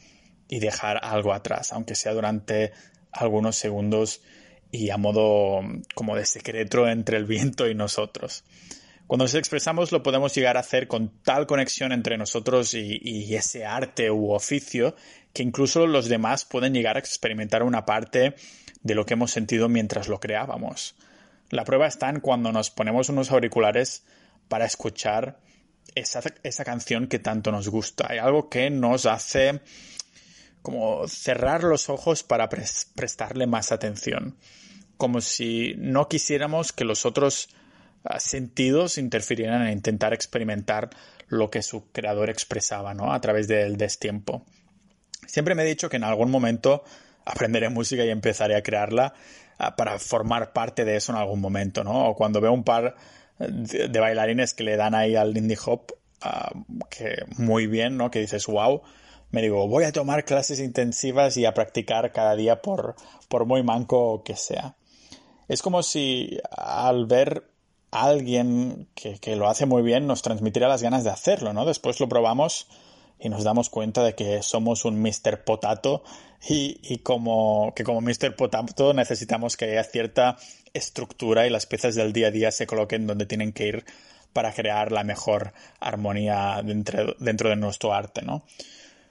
y 0.48 0.58
dejar 0.58 1.00
algo 1.02 1.32
atrás, 1.32 1.72
aunque 1.72 1.94
sea 1.94 2.12
durante 2.12 2.72
algunos 3.12 3.56
segundos 3.56 4.22
y 4.70 4.90
a 4.90 4.96
modo 4.96 5.60
como 5.94 6.16
de 6.16 6.26
secreto 6.26 6.88
entre 6.88 7.16
el 7.16 7.26
viento 7.26 7.68
y 7.68 7.74
nosotros. 7.74 8.44
Cuando 9.06 9.24
nos 9.24 9.34
expresamos 9.34 9.92
lo 9.92 10.02
podemos 10.02 10.34
llegar 10.34 10.56
a 10.56 10.60
hacer 10.60 10.88
con 10.88 11.10
tal 11.22 11.46
conexión 11.46 11.92
entre 11.92 12.16
nosotros 12.16 12.72
y, 12.72 13.34
ese 13.34 13.66
arte 13.66 14.10
u 14.10 14.32
oficio 14.32 14.96
que 15.32 15.42
incluso 15.42 15.86
los 15.86 16.08
demás 16.08 16.44
pueden 16.44 16.72
llegar 16.72 16.96
a 16.96 17.00
experimentar 17.00 17.62
una 17.62 17.84
parte 17.84 18.34
de 18.82 18.94
lo 18.94 19.04
que 19.04 19.14
hemos 19.14 19.30
sentido 19.30 19.68
mientras 19.68 20.08
lo 20.08 20.20
creábamos. 20.20 20.94
La 21.50 21.64
prueba 21.64 21.86
está 21.86 22.08
en 22.08 22.20
cuando 22.20 22.50
nos 22.50 22.70
ponemos 22.70 23.08
unos 23.10 23.30
auriculares 23.30 24.04
para 24.48 24.64
escuchar 24.64 25.38
esa, 25.94 26.22
esa 26.42 26.64
canción 26.64 27.06
que 27.06 27.18
tanto 27.18 27.52
nos 27.52 27.68
gusta. 27.68 28.06
Hay 28.08 28.18
algo 28.18 28.48
que 28.48 28.70
nos 28.70 29.04
hace 29.04 29.60
como 30.62 31.06
cerrar 31.08 31.62
los 31.62 31.90
ojos 31.90 32.22
para 32.22 32.48
prestarle 32.48 33.46
más 33.46 33.70
atención. 33.70 34.38
Como 34.96 35.20
si 35.20 35.74
no 35.76 36.08
quisiéramos 36.08 36.72
que 36.72 36.84
los 36.84 37.04
otros 37.04 37.50
sentidos 38.18 38.98
interfirieran 38.98 39.62
en 39.62 39.72
intentar 39.72 40.12
experimentar 40.12 40.90
lo 41.28 41.50
que 41.50 41.62
su 41.62 41.90
creador 41.90 42.30
expresaba, 42.30 42.94
¿no? 42.94 43.12
A 43.12 43.20
través 43.20 43.48
del 43.48 43.76
destiempo. 43.76 44.44
Siempre 45.26 45.54
me 45.54 45.62
he 45.62 45.66
dicho 45.66 45.88
que 45.88 45.96
en 45.96 46.04
algún 46.04 46.30
momento 46.30 46.84
aprenderé 47.24 47.68
música 47.70 48.04
y 48.04 48.10
empezaré 48.10 48.56
a 48.56 48.62
crearla 48.62 49.14
ah, 49.58 49.76
para 49.76 49.98
formar 49.98 50.52
parte 50.52 50.84
de 50.84 50.96
eso 50.96 51.12
en 51.12 51.18
algún 51.18 51.40
momento, 51.40 51.82
¿no? 51.84 52.10
O 52.10 52.14
cuando 52.14 52.40
veo 52.40 52.52
un 52.52 52.64
par 52.64 52.94
de, 53.38 54.00
bailarines 54.00 54.54
que 54.54 54.64
le 54.64 54.76
dan 54.76 54.94
ahí 54.94 55.16
al 55.16 55.36
indie 55.36 55.58
hop, 55.64 55.94
ah, 56.20 56.52
que 56.90 57.24
muy 57.38 57.66
bien, 57.66 57.96
¿no? 57.96 58.10
Que 58.10 58.20
dices, 58.20 58.46
wow, 58.46 58.82
me 59.30 59.42
digo, 59.42 59.66
voy 59.66 59.84
a 59.84 59.92
tomar 59.92 60.24
clases 60.24 60.60
intensivas 60.60 61.36
y 61.36 61.44
a 61.44 61.54
practicar 61.54 62.12
cada 62.12 62.36
día 62.36 62.62
por, 62.62 62.94
muy 63.46 63.64
manco 63.64 64.22
que 64.22 64.36
sea. 64.36 64.76
Es 65.48 65.60
como 65.60 65.82
si 65.82 66.38
al 66.56 67.06
ver 67.06 67.50
alguien 67.94 68.88
que, 68.94 69.18
que, 69.18 69.36
lo 69.36 69.48
hace 69.48 69.66
muy 69.66 69.82
bien 69.82 70.06
nos 70.06 70.22
transmitiera 70.22 70.68
las 70.68 70.82
ganas 70.82 71.04
de 71.04 71.10
hacerlo, 71.10 71.52
¿no? 71.52 71.64
Después 71.64 72.00
lo 72.00 72.08
probamos 72.08 72.66
y 73.20 73.28
nos 73.28 73.44
damos 73.44 73.70
cuenta 73.70 74.02
de 74.02 74.14
que 74.14 74.42
somos 74.42 74.84
un 74.84 75.00
Mr. 75.00 75.44
Potato 75.44 76.02
y, 76.48 76.78
y 76.82 76.98
como 76.98 77.72
que 77.74 77.84
como 77.84 78.00
Mr. 78.00 78.34
Potato 78.36 78.92
necesitamos 78.94 79.56
que 79.56 79.66
haya 79.66 79.84
cierta 79.84 80.36
estructura 80.72 81.46
y 81.46 81.50
las 81.50 81.66
piezas 81.66 81.94
del 81.94 82.12
día 82.12 82.28
a 82.28 82.30
día 82.32 82.50
se 82.50 82.66
coloquen 82.66 83.06
donde 83.06 83.26
tienen 83.26 83.52
que 83.52 83.68
ir 83.68 83.84
para 84.32 84.52
crear 84.52 84.90
la 84.90 85.04
mejor 85.04 85.52
armonía 85.78 86.60
dentro, 86.64 87.14
dentro 87.20 87.48
de 87.48 87.56
nuestro 87.56 87.94
arte, 87.94 88.22
¿no? 88.22 88.44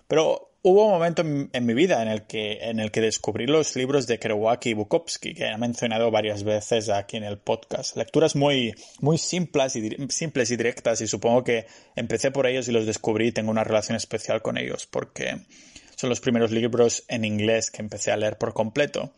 Pero 0.07 0.52
hubo 0.63 0.85
un 0.85 0.91
momento 0.91 1.21
en, 1.21 1.65
mi 1.65 1.73
vida 1.73 2.01
en 2.01 2.07
el, 2.07 2.23
que, 2.23 2.59
en 2.61 2.79
el 2.79 2.89
que 2.89 3.01
descubrí 3.01 3.45
los 3.45 3.75
libros 3.75 4.07
de 4.07 4.17
Kerouac 4.17 4.65
y 4.65 4.73
Bukowski, 4.73 5.33
que 5.33 5.45
he 5.45 5.57
mencionado 5.57 6.09
varias 6.09 6.43
veces 6.43 6.87
aquí 6.89 7.17
en 7.17 7.25
el 7.25 7.37
podcast. 7.37 7.97
Lecturas 7.97 8.35
muy, 8.35 8.73
muy 9.01 9.17
simples, 9.17 9.75
y, 9.75 9.95
simples 10.09 10.51
y 10.51 10.55
directas, 10.55 11.01
y 11.01 11.07
supongo 11.07 11.43
que 11.43 11.67
empecé 11.97 12.31
por 12.31 12.47
ellos 12.47 12.67
y 12.69 12.71
los 12.71 12.85
descubrí 12.85 13.27
y 13.27 13.31
tengo 13.33 13.51
una 13.51 13.65
relación 13.65 13.97
especial 13.97 14.41
con 14.41 14.57
ellos, 14.57 14.87
porque 14.87 15.41
son 15.97 16.09
los 16.09 16.21
primeros 16.21 16.51
libros 16.51 17.03
en 17.09 17.25
inglés 17.25 17.69
que 17.69 17.81
empecé 17.81 18.11
a 18.11 18.17
leer 18.17 18.37
por 18.37 18.53
completo. 18.53 19.13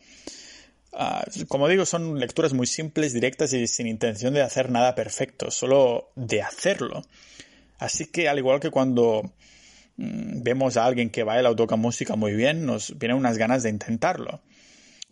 Ah, 0.92 1.24
como 1.46 1.68
digo, 1.68 1.86
son 1.86 2.18
lecturas 2.18 2.54
muy 2.54 2.66
simples, 2.66 3.12
directas 3.12 3.52
y 3.52 3.68
sin 3.68 3.86
intención 3.86 4.34
de 4.34 4.42
hacer 4.42 4.68
nada 4.68 4.96
perfecto, 4.96 5.52
solo 5.52 6.10
de 6.16 6.42
hacerlo. 6.42 7.04
Así 7.78 8.06
que 8.06 8.28
al 8.28 8.38
igual 8.38 8.58
que 8.58 8.70
cuando 8.70 9.30
vemos 9.96 10.76
a 10.76 10.84
alguien 10.84 11.10
que 11.10 11.24
baila 11.24 11.50
o 11.50 11.56
toca 11.56 11.76
música 11.76 12.16
muy 12.16 12.34
bien, 12.34 12.66
nos 12.66 12.98
vienen 12.98 13.16
unas 13.16 13.38
ganas 13.38 13.62
de 13.62 13.70
intentarlo. 13.70 14.40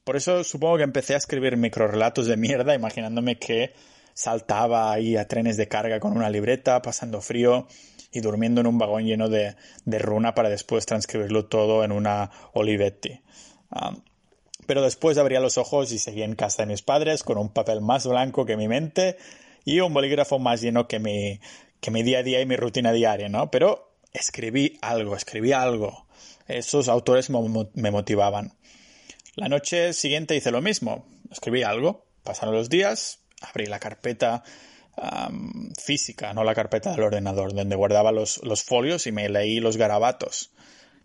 Por 0.05 0.17
eso 0.17 0.45
supongo 0.45 0.77
que 0.77 0.83
empecé 0.83 1.15
a 1.15 1.19
escribir 1.19 1.57
microrelatos 1.57 2.27
de 2.27 2.37
mierda, 2.37 2.75
imaginándome 2.75 3.39
que 3.39 3.73
saltaba 4.13 4.93
ahí 4.93 5.17
a 5.17 5.27
trenes 5.27 5.57
de 5.57 5.67
carga 5.67 5.99
con 6.01 6.17
una 6.17 6.31
libreta, 6.31 6.81
pasando 6.83 7.21
frío 7.21 7.67
y 8.13 8.21
durmiendo 8.21 8.61
en 8.61 8.69
un 8.69 8.79
vagón 8.79 9.05
lleno 9.05 9.29
de, 9.29 9.57
runa 9.87 10.35
para 10.35 10.49
después 10.49 10.87
transcribirlo 10.87 11.47
todo 11.47 11.83
en 11.83 11.91
una 11.91 12.31
Olivetti. 12.53 13.21
Pero 14.67 14.83
después 14.83 15.19
abría 15.19 15.41
los 15.41 15.59
ojos 15.59 15.91
y 15.91 15.99
seguía 15.99 16.25
en 16.25 16.37
casa 16.37 16.63
de 16.63 16.67
mis 16.67 16.83
padres 16.83 17.25
con 17.25 17.39
un 17.39 17.53
papel 17.53 17.81
más 17.81 18.07
blanco 18.07 18.47
que 18.47 18.57
mi 18.57 18.69
mente 18.69 19.17
y 19.65 19.81
un 19.81 19.93
bolígrafo 19.93 20.39
más 20.39 20.61
lleno 20.61 20.87
que 20.87 21.01
mi, 21.01 21.41
que 21.81 21.91
mi 21.91 22.05
día 22.05 22.19
a 22.19 22.23
día 22.23 22.41
y 22.41 22.47
mi 22.47 22.57
rutina 22.57 22.93
diaria, 22.93 23.29
¿no? 23.29 23.51
Pero 23.51 23.94
escribí 24.15 24.79
algo, 24.81 25.15
escribí 25.17 25.53
algo. 25.53 26.07
Esos 26.49 26.89
autores 26.89 27.29
me 27.31 27.91
motivaban. 27.91 28.55
La 29.35 29.49
noche 29.49 29.93
siguiente 29.93 30.37
hice 30.37 30.51
lo 30.51 30.63
mismo, 30.63 31.07
escribí 31.31 31.63
algo. 31.63 32.07
Pasaron 32.23 32.55
los 32.55 32.71
días, 32.71 33.19
abrí 33.43 33.67
la 33.67 33.81
carpeta 33.81 34.43
física, 35.77 36.33
no 36.33 36.45
la 36.45 36.55
carpeta 36.55 36.93
del 36.93 37.03
ordenador, 37.03 37.53
donde 37.53 37.77
guardaba 37.77 38.13
los, 38.13 38.41
los 38.45 38.63
folios 38.63 39.07
y 39.07 39.13
me 39.13 39.29
leí 39.29 39.59
los 39.59 39.77
garabatos. 39.77 40.53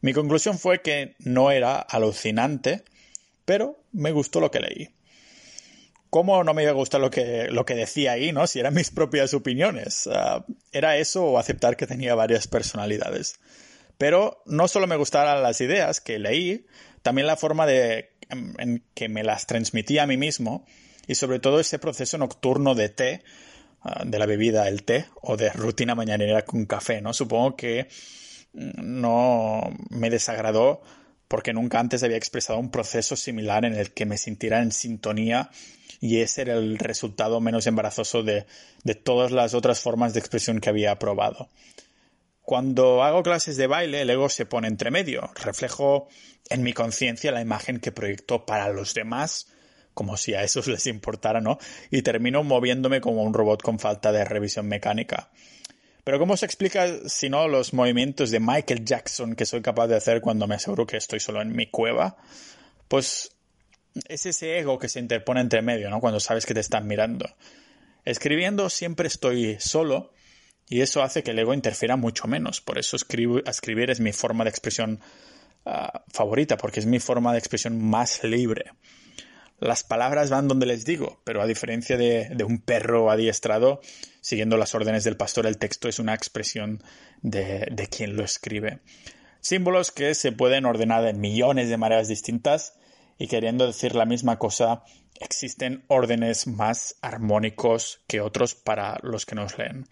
Mi 0.02 0.14
conclusión 0.14 0.60
fue 0.60 0.82
que 0.82 1.16
no 1.20 1.52
era 1.52 1.80
alucinante, 1.80 2.84
pero 3.46 3.84
me 3.92 4.12
gustó 4.12 4.40
lo 4.40 4.52
que 4.52 4.60
leí. 4.60 4.90
¿Cómo 6.10 6.44
no 6.44 6.54
me 6.54 6.64
iba 6.64 6.72
a 6.72 6.76
gustar 6.76 7.02
lo 7.02 7.12
que, 7.12 7.48
lo 7.50 7.66
que 7.66 7.76
decía 7.76 8.14
ahí, 8.14 8.32
no? 8.32 8.48
Si 8.48 8.60
eran 8.60 8.74
mis 8.74 8.90
propias 8.90 9.34
opiniones. 9.34 10.10
Ah, 10.12 10.46
era 10.72 10.98
eso 10.98 11.24
o 11.24 11.38
aceptar 11.38 11.78
que 11.78 11.86
tenía 11.88 12.16
varias 12.16 12.48
personalidades. 12.48 13.40
Pero 13.98 14.42
no 14.46 14.68
solo 14.68 14.88
me 14.88 14.96
gustaban 14.96 15.44
las 15.44 15.62
ideas 15.62 16.02
que 16.02 16.20
leí, 16.20 16.66
también 17.02 17.28
la 17.28 17.38
forma 17.38 17.66
de, 17.68 18.12
en, 18.30 18.84
que 18.94 19.10
me 19.10 19.24
las 19.24 19.46
transmitía 19.46 20.04
a 20.04 20.08
mí 20.08 20.18
mismo 20.18 20.66
y 21.06 21.16
sobre 21.16 21.40
todo 21.40 21.60
ese 21.60 21.80
proceso 21.80 22.18
nocturno 22.18 22.76
de 22.76 22.90
té, 22.90 23.24
ah, 23.82 24.04
de 24.06 24.18
la 24.18 24.26
bebida, 24.26 24.68
el 24.68 24.84
té, 24.84 25.06
o 25.22 25.38
de 25.38 25.50
rutina 25.52 25.96
mañanera 25.96 26.44
con 26.44 26.66
café, 26.66 27.02
¿no? 27.02 27.14
Supongo 27.14 27.56
que 27.56 27.88
mm, 28.54 29.02
no 29.02 29.62
me 29.90 30.10
desagradó 30.10 30.82
porque 31.28 31.54
nunca 31.54 31.80
antes 31.80 32.02
había 32.02 32.18
expresado 32.18 32.58
un 32.58 32.72
proceso 32.72 33.16
similar 33.16 33.64
en 33.64 33.76
el 33.76 33.92
que 33.92 34.06
me 34.06 34.18
sintiera 34.18 34.62
en 34.62 34.72
sintonía 34.72 35.52
y 36.00 36.22
ese 36.22 36.44
era 36.44 36.54
el 36.54 36.78
resultado 36.78 37.42
menos 37.42 37.68
embarazoso 37.68 38.24
de, 38.24 38.46
de 38.84 38.96
todas 38.96 39.32
las 39.32 39.54
otras 39.54 39.82
formas 39.82 40.14
de 40.14 40.20
expresión 40.20 40.60
que 40.60 40.70
había 40.70 40.98
probado. 41.00 41.50
Cuando 42.42 43.04
hago 43.04 43.22
clases 43.22 43.58
de 43.58 43.68
baile, 43.68 44.02
el 44.02 44.10
ego 44.10 44.28
se 44.28 44.48
pone 44.48 44.68
entre 44.68 44.90
medio. 44.90 45.30
Reflejo 45.36 46.08
en 46.50 46.64
mi 46.64 46.74
conciencia 46.74 47.32
la 47.32 47.42
imagen 47.42 47.80
que 47.80 47.92
proyecto 47.92 48.46
para 48.46 48.70
los 48.70 48.96
demás, 48.96 49.48
como 49.94 50.18
si 50.18 50.34
a 50.34 50.42
esos 50.42 50.68
les 50.68 50.88
importara, 50.88 51.42
¿no? 51.42 51.60
Y 51.92 52.02
termino 52.02 52.44
moviéndome 52.44 53.02
como 53.02 53.22
un 53.22 53.36
robot 53.36 53.62
con 53.62 53.78
falta 53.78 54.12
de 54.12 54.26
revisión 54.26 54.68
mecánica. 54.68 55.30
Pero 56.04 56.18
¿cómo 56.18 56.38
se 56.38 56.48
explica 56.48 56.88
si 57.08 57.30
no 57.30 57.48
los 57.48 57.74
movimientos 57.74 58.32
de 58.32 58.40
Michael 58.40 58.84
Jackson 58.84 59.36
que 59.36 59.46
soy 59.46 59.62
capaz 59.62 59.86
de 59.86 59.98
hacer 59.98 60.22
cuando 60.22 60.48
me 60.48 60.56
aseguro 60.56 60.88
que 60.88 60.98
estoy 60.98 61.20
solo 61.20 61.44
en 61.44 61.56
mi 61.56 61.68
cueva? 61.68 62.18
Pues 62.88 63.36
es 64.08 64.26
ese 64.26 64.58
ego 64.60 64.80
que 64.80 64.90
se 64.90 65.00
interpone 65.00 65.42
entre 65.42 65.62
medio, 65.62 65.90
¿no? 65.90 66.00
Cuando 66.00 66.20
sabes 66.20 66.46
que 66.46 66.54
te 66.54 66.60
están 66.60 66.88
mirando. 66.88 67.26
Escribiendo 68.06 68.70
siempre 68.70 69.08
estoy 69.08 69.58
solo 69.60 70.14
y 70.68 70.82
eso 70.82 71.02
hace 71.02 71.24
que 71.24 71.32
el 71.32 71.40
ego 71.40 71.54
interfiera 71.54 71.96
mucho 71.96 72.28
menos. 72.28 72.62
Por 72.62 72.78
eso 72.78 72.96
escribir 72.96 73.90
es 73.90 74.00
mi 74.00 74.14
forma 74.14 74.44
de 74.44 74.52
expresión 74.52 75.00
ah, 75.66 76.04
favorita, 76.08 76.58
porque 76.58 76.80
es 76.80 76.86
mi 76.86 77.00
forma 77.00 77.34
de 77.34 77.40
expresión 77.40 77.84
más 77.84 78.24
libre. 78.24 78.72
Las 79.60 79.84
palabras 79.84 80.30
van 80.30 80.48
donde 80.48 80.66
les 80.66 80.86
digo, 80.86 81.20
pero 81.26 81.42
a 81.42 81.48
diferencia 81.48 81.98
de, 81.98 82.44
un 82.48 82.60
perro 82.60 83.12
adiestrado, 83.12 83.82
siguiendo 84.22 84.56
las 84.56 84.74
órdenes 84.74 85.04
del 85.04 85.18
pastor, 85.18 85.48
el 85.48 85.58
texto 85.58 85.90
es 85.90 86.00
una 86.00 86.14
expresión 86.14 86.82
de, 87.22 87.68
de 87.70 87.88
quien 87.88 88.16
lo 88.16 88.24
escribe. 88.24 88.80
Símbolos 89.42 89.92
que 89.92 90.16
se 90.16 90.32
pueden 90.32 90.66
ordenar 90.66 91.06
en 91.08 91.20
millones 91.20 91.68
de 91.68 91.78
maneras 91.78 92.08
distintas 92.08 92.79
y 93.20 93.28
queriendo 93.28 93.68
decir 93.68 93.94
la 93.94 94.06
misma 94.06 94.40
cosa, 94.40 94.84
existen 95.20 95.84
órdenes 95.88 96.48
más 96.48 96.96
armónicos 97.02 98.02
que 98.08 98.22
otros 98.22 98.56
para 98.56 98.98
los 99.04 99.26
que 99.26 99.36
nos 99.36 99.58
leen. 99.58 99.86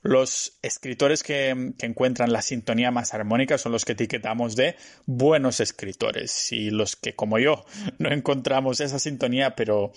Los 0.00 0.58
escritores 0.62 1.22
que, 1.22 1.50
encuentran 1.80 2.32
la 2.32 2.40
sintonía 2.40 2.90
más 2.90 3.12
armónica 3.12 3.58
son 3.58 3.72
los 3.72 3.84
que 3.84 3.92
etiquetamos 3.92 4.56
de 4.56 4.76
buenos 5.04 5.60
escritores 5.60 6.50
y 6.52 6.70
los 6.70 6.96
que, 6.96 7.14
como 7.14 7.38
yo, 7.38 7.66
no 7.98 8.10
encontramos 8.10 8.80
esa 8.80 8.98
sintonía, 8.98 9.54
pero 9.54 9.92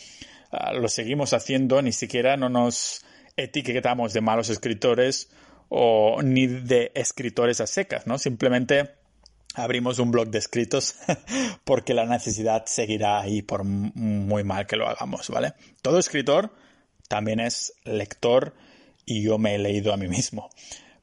ah, 0.51 0.73
lo 0.73 0.89
seguimos 0.89 1.33
haciendo, 1.33 1.81
ni 1.81 1.93
siquiera 1.93 2.35
no 2.35 2.49
nos 2.49 3.05
etiquetamos 3.37 4.11
de 4.11 4.21
malos 4.21 4.49
escritores 4.49 5.29
o 5.69 6.21
ni 6.21 6.47
de 6.47 6.91
escritores 6.95 7.61
a 7.61 7.67
secas, 7.67 8.05
¿no? 8.07 8.17
Simplemente 8.17 9.00
abrimos 9.55 9.99
un 9.99 10.11
blog 10.11 10.29
de 10.29 10.39
escritos 10.39 10.95
porque 11.63 11.93
la 11.93 12.05
necesidad 12.05 12.65
seguirá 12.65 13.19
ahí 13.19 13.41
por 13.41 13.63
muy 13.63 14.43
mal 14.43 14.67
que 14.67 14.75
lo 14.75 14.87
hagamos, 14.87 15.29
¿vale? 15.29 15.53
Todo 15.81 15.99
escritor 15.99 16.53
también 17.07 17.39
es 17.39 17.73
lector 17.83 18.53
y 19.05 19.23
yo 19.23 19.37
me 19.37 19.55
he 19.55 19.57
leído 19.57 19.93
a 19.93 19.97
mí 19.97 20.07
mismo. 20.07 20.49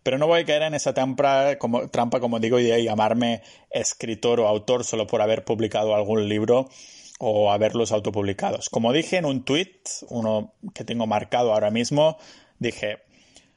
Pero 0.03 0.17
no 0.17 0.27
voy 0.27 0.41
a 0.41 0.45
caer 0.47 0.63
en 0.63 0.75
esa 0.75 0.95
trampa, 0.95 1.57
como, 1.57 1.89
trampa, 1.89 2.21
como 2.21 2.41
digo, 2.41 2.57
de 2.57 2.83
llamarme 2.83 3.43
escritor 3.71 4.41
o 4.41 4.49
autor 4.49 4.85
solo 4.85 5.07
por 5.07 5.21
haber 5.21 5.45
publicado 5.45 5.95
algún 5.95 6.29
libro 6.29 6.71
o 7.19 7.53
haberlos 7.53 7.93
autopublicados. 7.93 8.71
Como 8.71 8.93
dije 8.93 9.17
en 9.17 9.27
un 9.27 9.45
tweet, 9.45 9.83
uno 10.09 10.55
que 10.73 10.85
tengo 10.85 11.07
marcado 11.07 11.53
ahora 11.53 11.71
mismo, 11.71 12.17
dije, 12.59 13.03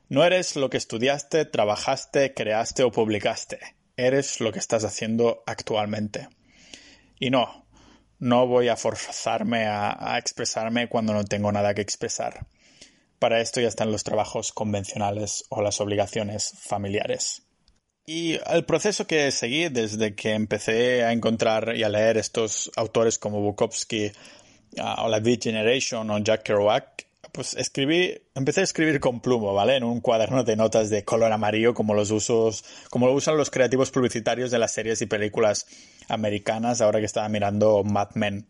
no 0.10 0.26
eres 0.26 0.58
lo 0.58 0.70
que 0.70 0.78
estudiaste, 0.78 1.46
trabajaste, 1.46 2.34
creaste 2.34 2.84
o 2.84 2.92
publicaste, 2.92 3.60
eres 4.06 4.40
lo 4.40 4.52
que 4.52 4.60
estás 4.60 4.84
haciendo 4.84 5.44
actualmente. 5.46 6.28
Y 7.20 7.30
no, 7.30 7.66
no 8.20 8.48
voy 8.48 8.68
a 8.68 8.78
forzarme 8.78 9.66
a, 9.66 10.18
expresarme 10.18 10.88
cuando 10.88 11.14
no 11.14 11.26
tengo 11.26 11.52
nada 11.52 11.74
que 11.74 11.82
expresar. 11.82 12.46
Para 13.20 13.42
esto 13.42 13.62
ya 13.62 13.68
están 13.68 13.92
los 13.92 14.04
trabajos 14.04 14.52
convencionales 14.52 15.46
o 15.50 15.62
las 15.62 15.82
obligaciones 15.82 16.54
familiares. 16.60 17.44
Y 18.06 18.40
el 18.48 18.66
proceso 18.66 19.06
que 19.06 19.32
seguí 19.32 19.70
desde 19.70 20.16
que 20.16 20.34
empecé 20.34 21.04
a 21.04 21.12
encontrar 21.12 21.76
y 21.76 21.84
a 21.84 21.90
leer 21.90 22.18
estos 22.18 22.72
autores 22.76 23.20
como 23.20 23.42
Bukowski 23.42 24.12
o 24.98 25.08
la 25.08 25.20
Beat 25.20 25.44
Generation 25.44 26.10
o 26.10 26.20
Jack 26.20 26.44
Kerouac, 26.44 27.08
pues 27.32 27.54
escribí, 27.56 28.22
empecé 28.36 28.62
a 28.62 28.64
escribir 28.64 29.00
con 29.00 29.22
plumo, 29.22 29.54
¿vale? 29.54 29.76
En 29.76 29.84
un 29.84 30.02
cuaderno 30.02 30.44
de 30.44 30.56
notas 30.56 30.90
de 30.90 31.06
color 31.06 31.32
amarillo 31.32 31.74
como 31.74 31.94
los 31.94 32.12
usos, 32.12 32.66
como 32.90 33.08
lo 33.08 33.14
usan 33.14 33.38
los 33.38 33.50
creativos 33.50 33.92
publicitarios 33.92 34.52
de 34.52 34.60
las 34.60 34.72
series 34.72 35.02
y 35.02 35.06
películas 35.06 35.68
americanas 36.10 36.82
ahora 36.82 37.00
que 37.00 37.06
estaba 37.06 37.30
mirando 37.30 37.84
Mad 37.84 38.10
Men. 38.16 38.46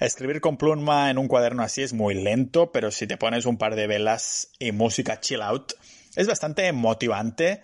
Escribir 0.00 0.40
con 0.40 0.56
pluma 0.56 1.10
en 1.10 1.18
un 1.18 1.28
cuaderno 1.28 1.62
así 1.62 1.82
es 1.82 1.92
muy 1.92 2.14
lento, 2.14 2.72
pero 2.72 2.90
si 2.90 3.06
te 3.06 3.16
pones 3.16 3.46
un 3.46 3.58
par 3.58 3.74
de 3.74 3.86
velas 3.86 4.48
y 4.58 4.72
música 4.72 5.20
chill 5.20 5.42
out, 5.42 5.72
es 6.16 6.26
bastante 6.26 6.72
motivante 6.72 7.60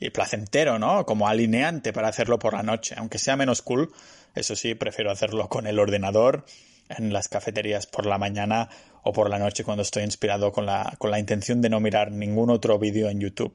y 0.00 0.10
placentero, 0.10 0.78
¿no? 0.78 1.06
Como 1.06 1.28
alineante 1.28 1.92
para 1.92 2.08
hacerlo 2.08 2.38
por 2.38 2.54
la 2.54 2.62
noche. 2.62 2.94
Aunque 2.98 3.18
sea 3.18 3.36
menos 3.36 3.62
cool, 3.62 3.92
eso 4.34 4.56
sí, 4.56 4.74
prefiero 4.74 5.10
hacerlo 5.10 5.48
con 5.48 5.66
el 5.66 5.78
ordenador, 5.78 6.44
en 6.88 7.12
las 7.12 7.28
cafeterías 7.28 7.86
por 7.86 8.06
la 8.06 8.18
mañana 8.18 8.68
o 9.04 9.12
por 9.12 9.30
la 9.30 9.38
noche 9.38 9.64
cuando 9.64 9.82
estoy 9.82 10.02
inspirado 10.02 10.52
con 10.52 10.66
la, 10.66 10.94
con 10.98 11.10
la 11.10 11.18
intención 11.18 11.60
de 11.60 11.70
no 11.70 11.80
mirar 11.80 12.10
ningún 12.10 12.50
otro 12.50 12.78
vídeo 12.78 13.08
en 13.08 13.20
YouTube. 13.20 13.54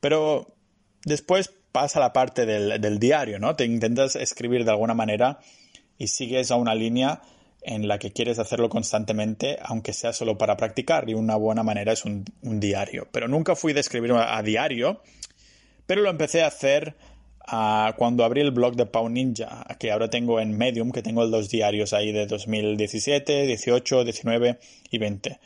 Pero 0.00 0.46
después 1.04 1.52
pasa 1.72 2.00
la 2.00 2.12
parte 2.12 2.46
del, 2.46 2.80
del 2.80 2.98
diario, 2.98 3.38
¿no? 3.38 3.54
Te 3.56 3.64
intentas 3.64 4.16
escribir 4.16 4.64
de 4.64 4.70
alguna 4.70 4.94
manera 4.94 5.38
y 5.98 6.08
sigues 6.08 6.50
a 6.50 6.56
una 6.56 6.74
línea 6.74 7.22
en 7.64 7.88
la 7.88 7.98
que 7.98 8.12
quieres 8.12 8.38
hacerlo 8.38 8.68
constantemente, 8.68 9.58
aunque 9.62 9.94
sea 9.94 10.12
solo 10.12 10.36
para 10.36 10.56
practicar, 10.56 11.08
y 11.08 11.14
una 11.14 11.36
buena 11.36 11.62
manera 11.62 11.92
es 11.92 12.04
un, 12.04 12.24
diario. 12.42 13.08
Pero 13.10 13.26
nunca 13.26 13.56
fui 13.56 13.72
de 13.72 13.80
escribir 13.80 14.12
a, 14.12 14.42
diario, 14.42 15.00
pero 15.86 16.02
lo 16.02 16.10
empecé 16.10 16.42
a 16.42 16.48
hacer 16.48 16.94
cuando 17.46 18.24
abrí 18.24 18.40
el 18.40 18.50
blog 18.50 18.76
de 18.76 18.86
Pau 18.86 19.08
Ninja, 19.08 19.64
que 19.78 19.92
ahora 19.92 20.08
tengo 20.08 20.40
en 20.40 20.56
Medium, 20.56 20.90
que 20.92 21.02
tengo 21.02 21.24
los 21.24 21.48
diarios 21.48 21.92
ahí 21.92 22.12
de 22.12 22.26
2017, 22.26 23.46
18, 23.46 24.04
19 24.04 24.58
y 24.90 24.98
20. 24.98 25.40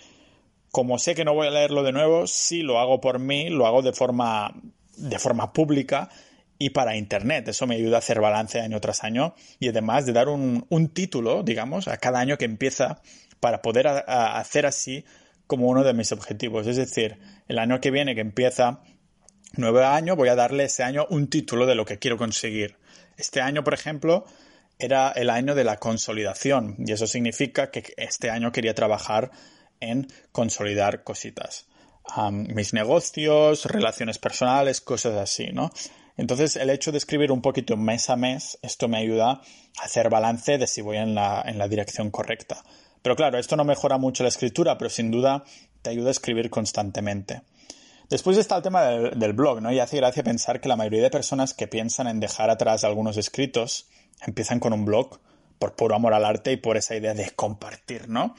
Como 0.70 0.98
sé 0.98 1.14
que 1.14 1.24
no 1.24 1.34
voy 1.34 1.48
a 1.48 1.50
leerlo 1.50 1.82
de 1.82 1.92
nuevo, 1.92 2.26
sí 2.26 2.62
lo 2.62 2.78
hago 2.78 3.00
por 3.00 3.18
mí, 3.18 3.48
lo 3.48 3.66
hago 3.66 3.82
de 3.82 3.92
forma, 3.92 4.54
de 4.96 5.18
forma 5.18 5.52
pública 5.52 6.10
y 6.58 6.70
para 6.70 6.96
Internet. 6.96 7.48
Eso 7.48 7.66
me 7.66 7.76
ayuda 7.76 7.96
a 7.96 7.98
hacer 7.98 8.20
balance 8.20 8.60
año 8.60 8.80
tras 8.80 9.02
año 9.02 9.34
y 9.58 9.68
además 9.68 10.06
de 10.06 10.12
dar 10.12 10.28
un, 10.28 10.90
título, 10.92 11.42
digamos, 11.42 11.88
a 11.88 11.96
cada 11.96 12.20
año 12.20 12.36
que 12.36 12.44
empieza 12.44 13.00
para 13.40 13.62
poder 13.62 13.88
hacer 13.88 14.66
así 14.66 15.04
como 15.46 15.68
uno 15.68 15.84
de 15.84 15.94
mis 15.94 16.12
objetivos. 16.12 16.66
Es 16.66 16.76
decir, 16.76 17.18
el 17.48 17.58
año 17.58 17.80
que 17.80 17.90
viene 17.90 18.14
que 18.14 18.20
empieza 18.20 18.82
nuevo 19.54 19.80
año, 19.80 20.16
voy 20.16 20.28
a 20.28 20.34
darle 20.34 20.64
ese 20.64 20.82
año 20.82 21.06
un 21.10 21.28
título 21.28 21.66
de 21.66 21.74
lo 21.74 21.84
que 21.84 21.98
quiero 21.98 22.16
conseguir. 22.16 22.76
Este 23.16 23.40
año, 23.40 23.64
por 23.64 23.74
ejemplo, 23.74 24.24
era 24.78 25.10
el 25.10 25.30
año 25.30 25.54
de 25.54 25.64
la 25.64 25.78
consolidación 25.78 26.76
y 26.78 26.92
eso 26.92 27.06
significa 27.06 27.70
que 27.70 27.94
este 27.96 28.30
año 28.30 28.52
quería 28.52 28.74
trabajar 28.74 29.30
en 29.80 30.08
consolidar 30.32 31.02
cositas. 31.02 31.66
mis 32.32 32.72
negocios, 32.72 33.66
relaciones 33.66 34.18
personales, 34.18 34.80
cosas 34.80 35.14
así, 35.16 35.48
¿no? 35.52 35.70
Entonces, 36.16 36.56
el 36.56 36.70
hecho 36.70 36.90
de 36.90 36.98
escribir 36.98 37.30
un 37.30 37.42
poquito 37.42 37.76
mes 37.76 38.10
a 38.10 38.16
mes, 38.16 38.58
esto 38.62 38.88
me 38.88 38.98
ayuda 38.98 39.40
a 39.78 39.84
hacer 39.84 40.08
balance 40.08 40.58
de 40.58 40.66
si 40.66 40.80
voy 40.80 40.96
en 40.96 41.14
la, 41.14 41.42
en 41.46 41.58
la 41.58 41.68
dirección 41.68 42.10
correcta. 42.10 42.64
Pero 43.02 43.14
claro, 43.14 43.38
esto 43.38 43.56
no 43.56 43.64
mejora 43.64 43.98
mucho 43.98 44.24
la 44.24 44.28
escritura, 44.30 44.78
pero 44.78 44.90
sin 44.90 45.10
duda 45.10 45.44
te 45.82 45.90
ayuda 45.90 46.08
a 46.08 46.12
escribir 46.12 46.50
constantemente. 46.50 47.42
Después 48.08 48.38
está 48.38 48.56
el 48.56 48.62
tema 48.62 48.84
del, 48.84 49.32
blog, 49.34 49.60
¿no? 49.60 49.70
Y 49.70 49.80
hace 49.80 49.98
gracia 49.98 50.22
pensar 50.22 50.60
que 50.60 50.68
la 50.68 50.76
mayoría 50.76 51.02
de 51.02 51.10
personas 51.10 51.52
que 51.52 51.68
piensan 51.68 52.06
en 52.08 52.20
dejar 52.20 52.48
atrás 52.48 52.84
algunos 52.84 53.18
escritos 53.18 53.86
empiezan 54.26 54.60
con 54.60 54.72
un 54.72 54.86
blog 54.86 55.20
por 55.58 55.76
puro 55.76 55.94
amor 55.94 56.14
al 56.14 56.24
arte 56.24 56.52
y 56.52 56.56
por 56.56 56.78
esa 56.78 56.96
idea 56.96 57.12
de 57.12 57.30
compartir, 57.32 58.08
¿no? 58.08 58.34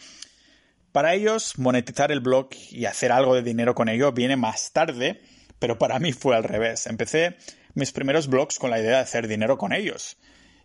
Para 0.91 1.13
ellos, 1.13 1.59
monetizar 1.59 2.11
el 2.11 2.19
blog 2.19 2.49
y 2.71 2.85
hacer 2.85 3.11
algo 3.11 3.35
de 3.35 3.43
dinero 3.43 3.75
con 3.75 3.89
ello 3.89 4.11
viene 4.11 4.35
más 4.35 4.71
tarde, 4.71 5.21
pero 5.59 5.77
para 5.77 5.99
mí 5.99 6.13
fue 6.13 6.35
al 6.35 6.43
revés. 6.43 6.87
Empecé 6.87 7.37
mis 7.75 7.91
primeros 7.91 8.27
blogs 8.27 8.57
con 8.57 8.71
la 8.71 8.79
idea 8.79 8.97
de 8.97 9.03
hacer 9.03 9.27
dinero 9.27 9.59
con 9.59 9.71
ellos. 9.71 10.17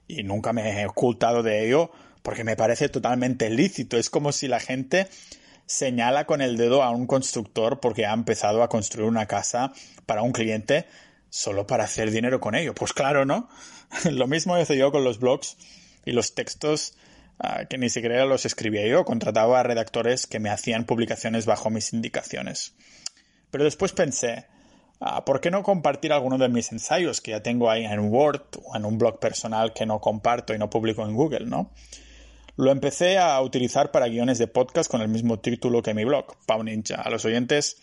Y 0.08 0.22
nunca 0.22 0.54
me 0.54 0.80
he 0.80 0.86
ocultado 0.86 1.42
de 1.42 1.66
ello 1.66 1.90
porque 2.22 2.42
me 2.42 2.56
parece 2.56 2.88
totalmente 2.88 3.50
lícito. 3.50 3.98
Es 3.98 4.08
como 4.08 4.32
si 4.32 4.48
la 4.48 4.60
gente 4.60 5.08
señala 5.66 6.26
con 6.26 6.40
el 6.40 6.56
dedo 6.56 6.82
a 6.82 6.90
un 6.90 7.06
constructor 7.06 7.80
porque 7.80 8.06
ha 8.06 8.12
empezado 8.12 8.62
a 8.62 8.68
construir 8.68 9.08
una 9.08 9.26
casa 9.26 9.72
para 10.06 10.22
un 10.22 10.32
cliente 10.32 10.86
solo 11.30 11.66
para 11.66 11.84
hacer 11.84 12.10
dinero 12.10 12.40
con 12.40 12.54
ello. 12.54 12.74
Pues 12.74 12.92
claro, 12.92 13.24
¿no? 13.24 13.48
Lo 14.10 14.26
mismo 14.26 14.58
hice 14.58 14.76
yo 14.76 14.92
con 14.92 15.04
los 15.04 15.18
blogs 15.18 15.56
y 16.04 16.12
los 16.12 16.34
textos 16.34 16.96
ah, 17.38 17.64
que 17.64 17.78
ni 17.78 17.88
siquiera 17.88 18.24
los 18.24 18.44
escribía 18.44 18.86
yo. 18.86 19.04
Contrataba 19.04 19.60
a 19.60 19.62
redactores 19.62 20.26
que 20.26 20.40
me 20.40 20.50
hacían 20.50 20.84
publicaciones 20.84 21.46
bajo 21.46 21.70
mis 21.70 21.92
indicaciones. 21.92 22.74
Pero 23.50 23.64
después 23.64 23.92
pensé, 23.92 24.46
Ah, 25.00 25.24
¿por 25.24 25.40
qué 25.40 25.50
no 25.50 25.62
compartir 25.62 26.12
alguno 26.12 26.38
de 26.38 26.48
mis 26.48 26.70
ensayos 26.72 27.20
que 27.20 27.32
ya 27.32 27.42
tengo 27.42 27.70
ahí 27.70 27.84
en 27.84 28.12
Word 28.12 28.42
o 28.64 28.76
en 28.76 28.84
un 28.84 28.96
blog 28.96 29.18
personal 29.18 29.72
que 29.72 29.86
no 29.86 30.00
comparto 30.00 30.54
y 30.54 30.58
no 30.58 30.70
publico 30.70 31.04
en 31.04 31.14
Google, 31.14 31.46
¿no? 31.46 31.70
Lo 32.56 32.70
empecé 32.70 33.18
a 33.18 33.40
utilizar 33.40 33.90
para 33.90 34.06
guiones 34.06 34.38
de 34.38 34.46
podcast 34.46 34.88
con 34.88 35.00
el 35.00 35.08
mismo 35.08 35.40
título 35.40 35.82
que 35.82 35.92
mi 35.92 36.04
blog, 36.04 36.36
Pau 36.46 36.62
Ninja. 36.62 37.02
A 37.02 37.10
los 37.10 37.24
oyentes 37.24 37.78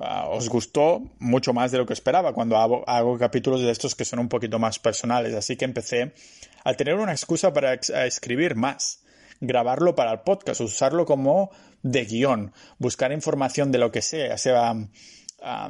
ah, 0.00 0.26
os 0.28 0.48
gustó 0.48 1.00
mucho 1.20 1.52
más 1.52 1.70
de 1.70 1.78
lo 1.78 1.86
que 1.86 1.92
esperaba 1.92 2.32
cuando 2.32 2.56
hago, 2.56 3.18
capítulos 3.18 3.60
de 3.60 3.70
estos 3.70 3.94
que 3.94 4.04
son 4.04 4.18
un 4.18 4.28
poquito 4.28 4.58
más 4.58 4.80
personales, 4.80 5.34
así 5.34 5.56
que 5.56 5.64
empecé 5.64 6.12
a 6.64 6.74
tener 6.74 6.96
una 6.96 7.12
excusa 7.12 7.52
para 7.52 7.74
escribir 7.74 8.56
más 8.56 9.04
grabarlo 9.40 9.94
para 9.94 10.12
el 10.12 10.20
podcast, 10.20 10.60
usarlo 10.60 11.06
como 11.06 11.50
de 11.82 12.04
guion, 12.04 12.52
buscar 12.78 13.12
información 13.12 13.70
de 13.70 13.78
lo 13.78 13.92
que 13.92 14.02
sea, 14.02 14.36
sea 14.36 14.74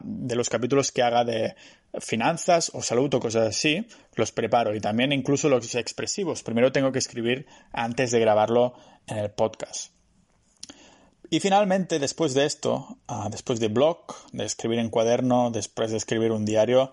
de 0.03 0.35
los 0.35 0.49
capítulos 0.49 0.91
que 0.91 1.03
haga 1.03 1.25
de 1.25 1.55
finanzas 1.99 2.71
o 2.75 2.83
salud 2.83 3.13
o 3.15 3.21
cosas 3.21 3.49
así, 3.49 3.87
los 4.15 4.33
preparo 4.33 4.75
y 4.75 4.81
también 4.81 5.13
incluso 5.13 5.49
los 5.49 5.75
expresivos. 5.75 6.43
Primero 6.43 6.73
tengo 6.73 6.93
que 6.93 6.99
escribir 6.99 7.47
antes 7.73 8.11
de 8.11 8.21
grabarlo 8.21 8.75
en 9.07 9.19
el 9.19 9.31
podcast. 9.31 9.93
Y 11.31 11.41
finalmente, 11.41 11.99
después 11.99 12.35
de 12.35 12.45
esto, 12.45 12.99
ah, 13.07 13.29
después 13.31 13.61
de 13.61 13.69
blog, 13.69 13.99
de 14.33 14.45
escribir 14.45 14.81
en 14.81 14.91
cuaderno, 14.91 15.51
después 15.51 15.93
de 15.93 15.97
escribir 15.97 16.33
un 16.33 16.45
diario, 16.45 16.93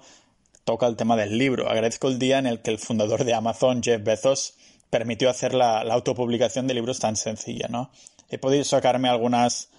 toca 0.64 0.86
el 0.86 0.96
tema 0.96 1.16
del 1.16 1.38
libro. 1.38 1.70
Agradezco 1.70 2.08
el 2.08 2.20
día 2.20 2.38
en 2.38 2.46
el 2.46 2.62
que 2.62 2.70
el 2.70 2.78
fundador 2.78 3.24
de 3.24 3.34
Amazon, 3.34 3.82
Jeff 3.82 4.04
Bezos, 4.04 4.56
permitió 4.92 5.30
hacer 5.30 5.54
la, 5.54 5.84
la 5.84 5.96
autopublicación 5.96 6.68
de 6.68 6.76
libros 6.76 7.00
tan 7.00 7.16
sencilla, 7.16 7.68
¿no? 7.68 7.92
He 8.30 8.38
podido 8.38 8.64
sacarme 8.64 9.10
algunas 9.10 9.70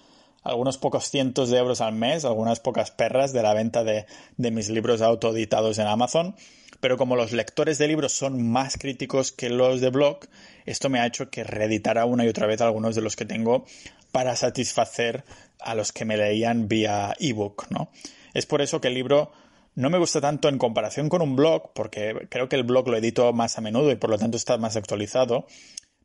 algunos 0.48 0.78
pocos 0.78 1.10
cientos 1.10 1.50
de 1.50 1.58
euros 1.58 1.80
al 1.80 1.94
mes, 1.94 2.24
algunas 2.24 2.58
pocas 2.58 2.90
perras 2.90 3.32
de 3.32 3.42
la 3.42 3.52
venta 3.52 3.84
de, 3.84 4.06
mis 4.36 4.70
libros 4.70 5.02
autoeditados 5.02 5.78
en 5.78 5.86
Amazon. 5.86 6.34
Pero 6.80 6.96
como 6.96 7.16
los 7.16 7.32
lectores 7.32 7.78
de 7.78 7.88
libros 7.88 8.12
son 8.12 8.50
más 8.50 8.78
críticos 8.78 9.32
que 9.32 9.50
los 9.50 9.80
de 9.80 9.90
blog, 9.90 10.20
esto 10.64 10.88
me 10.88 11.00
ha 11.00 11.06
hecho 11.06 11.28
que 11.28 11.44
reeditara 11.44 12.04
una 12.04 12.24
y 12.24 12.28
otra 12.28 12.46
vez 12.46 12.60
algunos 12.60 12.94
de 12.94 13.02
los 13.02 13.16
que 13.16 13.24
tengo 13.24 13.64
para 14.12 14.36
satisfacer 14.36 15.24
a 15.60 15.74
los 15.74 15.92
que 15.92 16.04
me 16.04 16.16
leían 16.16 16.68
vía 16.68 17.14
ebook, 17.18 17.66
¿no? 17.70 17.90
Es 18.32 18.46
por 18.46 18.62
eso 18.62 18.80
que 18.80 18.88
el 18.88 18.94
libro 18.94 19.32
no 19.74 19.90
me 19.90 19.98
gusta 19.98 20.20
tanto 20.20 20.48
en 20.48 20.58
comparación 20.58 21.08
con 21.08 21.20
un 21.20 21.36
blog, 21.36 21.72
porque 21.74 22.26
creo 22.30 22.48
que 22.48 22.56
el 22.56 22.64
blog 22.64 22.88
lo 22.88 22.96
edito 22.96 23.32
más 23.32 23.58
a 23.58 23.60
menudo 23.60 23.90
y 23.90 23.96
por 23.96 24.10
lo 24.10 24.18
tanto 24.18 24.36
está 24.36 24.56
más 24.56 24.76
actualizado, 24.76 25.46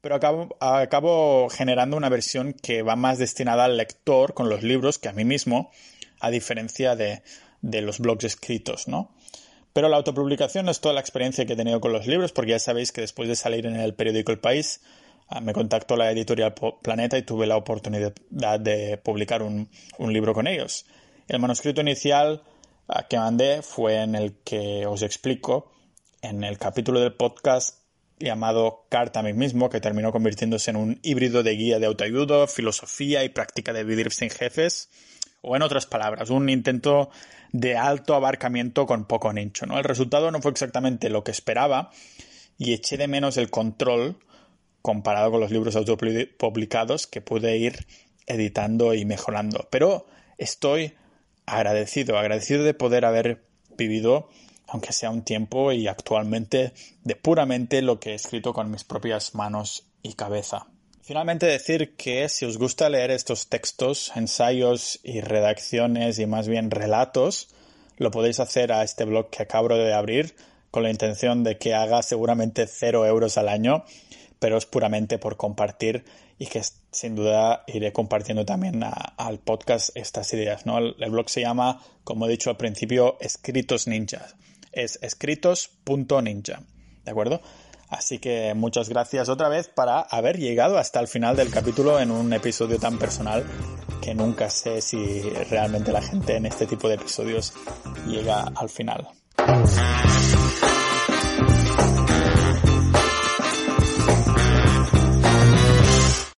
pero 0.04 0.16
acabo, 0.60 1.50
generando 1.50 1.96
una 1.96 2.10
versión 2.10 2.52
que 2.52 2.82
va 2.82 2.98
más 2.98 3.20
destinada 3.20 3.64
al 3.64 3.78
lector 3.78 4.34
con 4.34 4.50
los 4.50 4.62
libros 4.62 5.00
que 5.00 5.08
a 5.08 5.14
mí 5.14 5.24
mismo, 5.24 5.72
a 6.20 6.30
diferencia 6.30 6.98
de, 6.98 7.22
los 7.62 8.00
blogs 8.00 8.26
escritos, 8.26 8.90
¿no? 8.90 9.16
Pero 9.72 9.88
la 9.88 9.96
autopublicación 9.96 10.66
no 10.66 10.72
es 10.72 10.82
toda 10.82 10.94
la 10.94 11.00
experiencia 11.00 11.46
que 11.46 11.54
he 11.54 11.56
tenido 11.56 11.80
con 11.80 11.94
los 11.94 12.06
libros, 12.06 12.34
porque 12.34 12.52
ya 12.52 12.60
sabéis 12.60 12.92
que 12.92 13.00
después 13.00 13.30
de 13.30 13.38
salir 13.38 13.66
en 13.66 13.78
el 13.78 13.94
periódico 13.94 14.34
El 14.34 14.40
País, 14.40 14.82
ah, 15.30 15.40
me 15.40 15.54
contactó 15.54 15.96
la 15.96 16.12
editorial 16.12 16.54
Planeta 16.82 17.18
y 17.18 17.22
tuve 17.22 17.48
la 17.48 17.56
oportunidad 17.56 18.14
de 18.60 18.98
publicar 18.98 19.42
un, 19.42 19.70
libro 20.00 20.34
con 20.34 20.48
ellos. 20.48 20.86
El 21.30 21.40
manuscrito 21.40 21.80
inicial 21.80 22.44
ah, 22.90 23.08
que 23.08 23.18
mandé 23.18 23.62
fue 23.62 24.02
en 24.02 24.16
el 24.16 24.34
que 24.44 24.86
os 24.86 25.02
explico 25.02 25.72
en 26.22 26.44
el 26.44 26.58
capítulo 26.58 27.00
del 27.00 27.14
podcast 27.14 27.83
llamado 28.20 28.86
Carta 28.90 29.20
a 29.20 29.24
mí 29.24 29.34
mismo, 29.34 29.70
que 29.70 29.82
terminó 29.82 30.12
convirtiéndose 30.12 30.72
en 30.72 30.78
un 30.78 31.00
híbrido 31.04 31.44
de 31.44 31.56
guía 31.56 31.80
de 31.80 31.88
autoayuda, 31.88 32.48
filosofía 32.48 33.24
y 33.24 33.30
práctica 33.30 33.74
de 33.74 33.84
vivir 33.84 34.12
sin 34.12 34.30
jefes, 34.30 34.90
O 35.42 35.58
en 35.58 35.62
otras 35.62 35.86
palabras, 35.86 36.30
un 36.30 36.50
intento 36.50 37.10
de 37.52 37.76
alto 37.76 38.16
abarcamiento 38.16 38.86
con 38.86 39.06
poco 39.06 39.34
nicho, 39.34 39.66
¿no? 39.66 39.78
El 39.78 39.84
resultado 39.84 40.32
no 40.32 40.42
fue 40.42 40.52
exactamente 40.52 41.10
lo 41.10 41.24
que 41.24 41.32
esperaba 41.32 41.92
y 42.58 42.74
eché 42.74 42.98
de 42.98 43.08
menos 43.08 43.36
el 43.38 43.50
control 43.50 44.18
comparado 44.82 45.32
con 45.32 45.40
los 45.40 45.52
libros 45.52 45.76
autopublicados 45.76 47.08
que 47.08 47.22
pude 47.22 47.58
ir 47.58 47.86
editando 48.26 48.94
y 48.94 49.06
mejorando. 49.06 49.68
Pero 49.70 50.06
estoy 50.38 50.94
agradecido, 51.46 52.18
agradecido 52.18 52.64
de 52.64 52.74
poder 52.74 53.06
haber 53.06 53.44
vivido, 53.78 54.30
aunque 54.74 54.92
sea 54.92 55.12
un 55.12 55.22
tiempo 55.22 55.72
y 55.72 55.88
actualmente, 55.88 56.74
de 57.04 57.16
puramente 57.16 57.84
lo 57.84 58.00
que 58.00 58.10
he 58.10 58.16
escrito 58.16 58.54
con 58.54 58.72
mis 58.72 58.84
propias 58.84 59.36
manos 59.36 59.86
y 60.02 60.14
cabeza. 60.14 60.66
Finalmente 61.04 61.46
decir 61.46 61.96
que 61.96 62.28
si 62.28 62.46
os 62.46 62.58
gusta 62.58 62.90
leer 62.90 63.12
estos 63.12 63.50
textos, 63.50 64.12
ensayos 64.16 65.00
y 65.04 65.22
redacciones 65.22 66.18
y 66.18 66.26
más 66.26 66.48
bien 66.48 66.72
relatos, 66.72 67.50
lo 67.98 68.10
podéis 68.10 68.40
hacer 68.40 68.74
a 68.74 68.84
este 68.84 69.06
blog 69.06 69.30
que 69.30 69.44
acabo 69.44 69.68
de 69.70 69.94
abrir 69.94 70.36
con 70.72 70.82
la 70.82 70.90
intención 70.90 71.44
de 71.44 71.60
que 71.60 71.76
haga 71.76 72.02
seguramente 72.02 72.66
cero 72.66 73.06
euros 73.06 73.38
al 73.38 73.50
año, 73.50 73.86
pero 74.40 74.58
es 74.58 74.66
puramente 74.66 75.20
por 75.20 75.38
compartir 75.38 76.04
y 76.40 76.48
que 76.48 76.64
sin 76.92 77.16
duda 77.16 77.64
iré 77.68 77.94
compartiendo 77.94 78.44
también 78.44 78.84
al 78.84 79.38
podcast 79.38 79.96
estas 79.96 80.34
ideas. 80.34 80.66
¿no? 80.66 80.80
El, 80.80 80.96
el, 81.00 81.12
blog 81.12 81.30
se 81.30 81.42
llama, 81.42 81.80
como 82.04 82.26
he 82.26 82.30
dicho 82.30 82.50
al 82.50 82.58
principio, 82.58 83.18
Escritos 83.20 83.88
Ninjas. 83.88 84.36
Es 84.74 85.00
escritos.ninja. 85.02 86.62
¿De 87.06 87.12
acuerdo? 87.12 87.42
Así 87.90 88.18
que 88.18 88.54
muchas 88.56 88.90
gracias 88.90 89.30
otra 89.30 89.50
vez 89.50 89.68
para 89.68 90.00
haber 90.00 90.40
llegado 90.40 90.80
hasta 90.80 91.00
el 91.00 91.08
final 91.08 91.36
del 91.36 91.52
capítulo 91.52 92.00
en 92.00 92.10
un 92.10 92.34
episodio 92.34 92.80
tan 92.80 92.98
personal 92.98 93.46
que 94.02 94.16
nunca 94.16 94.50
sé 94.50 94.82
si 94.82 95.22
realmente 95.50 95.92
la 95.92 96.02
gente 96.02 96.36
en 96.36 96.48
este 96.48 96.66
tipo 96.66 96.90
de 96.90 96.96
episodios 96.96 97.54
llega 98.08 98.52
al 98.56 98.70
final. 98.70 99.08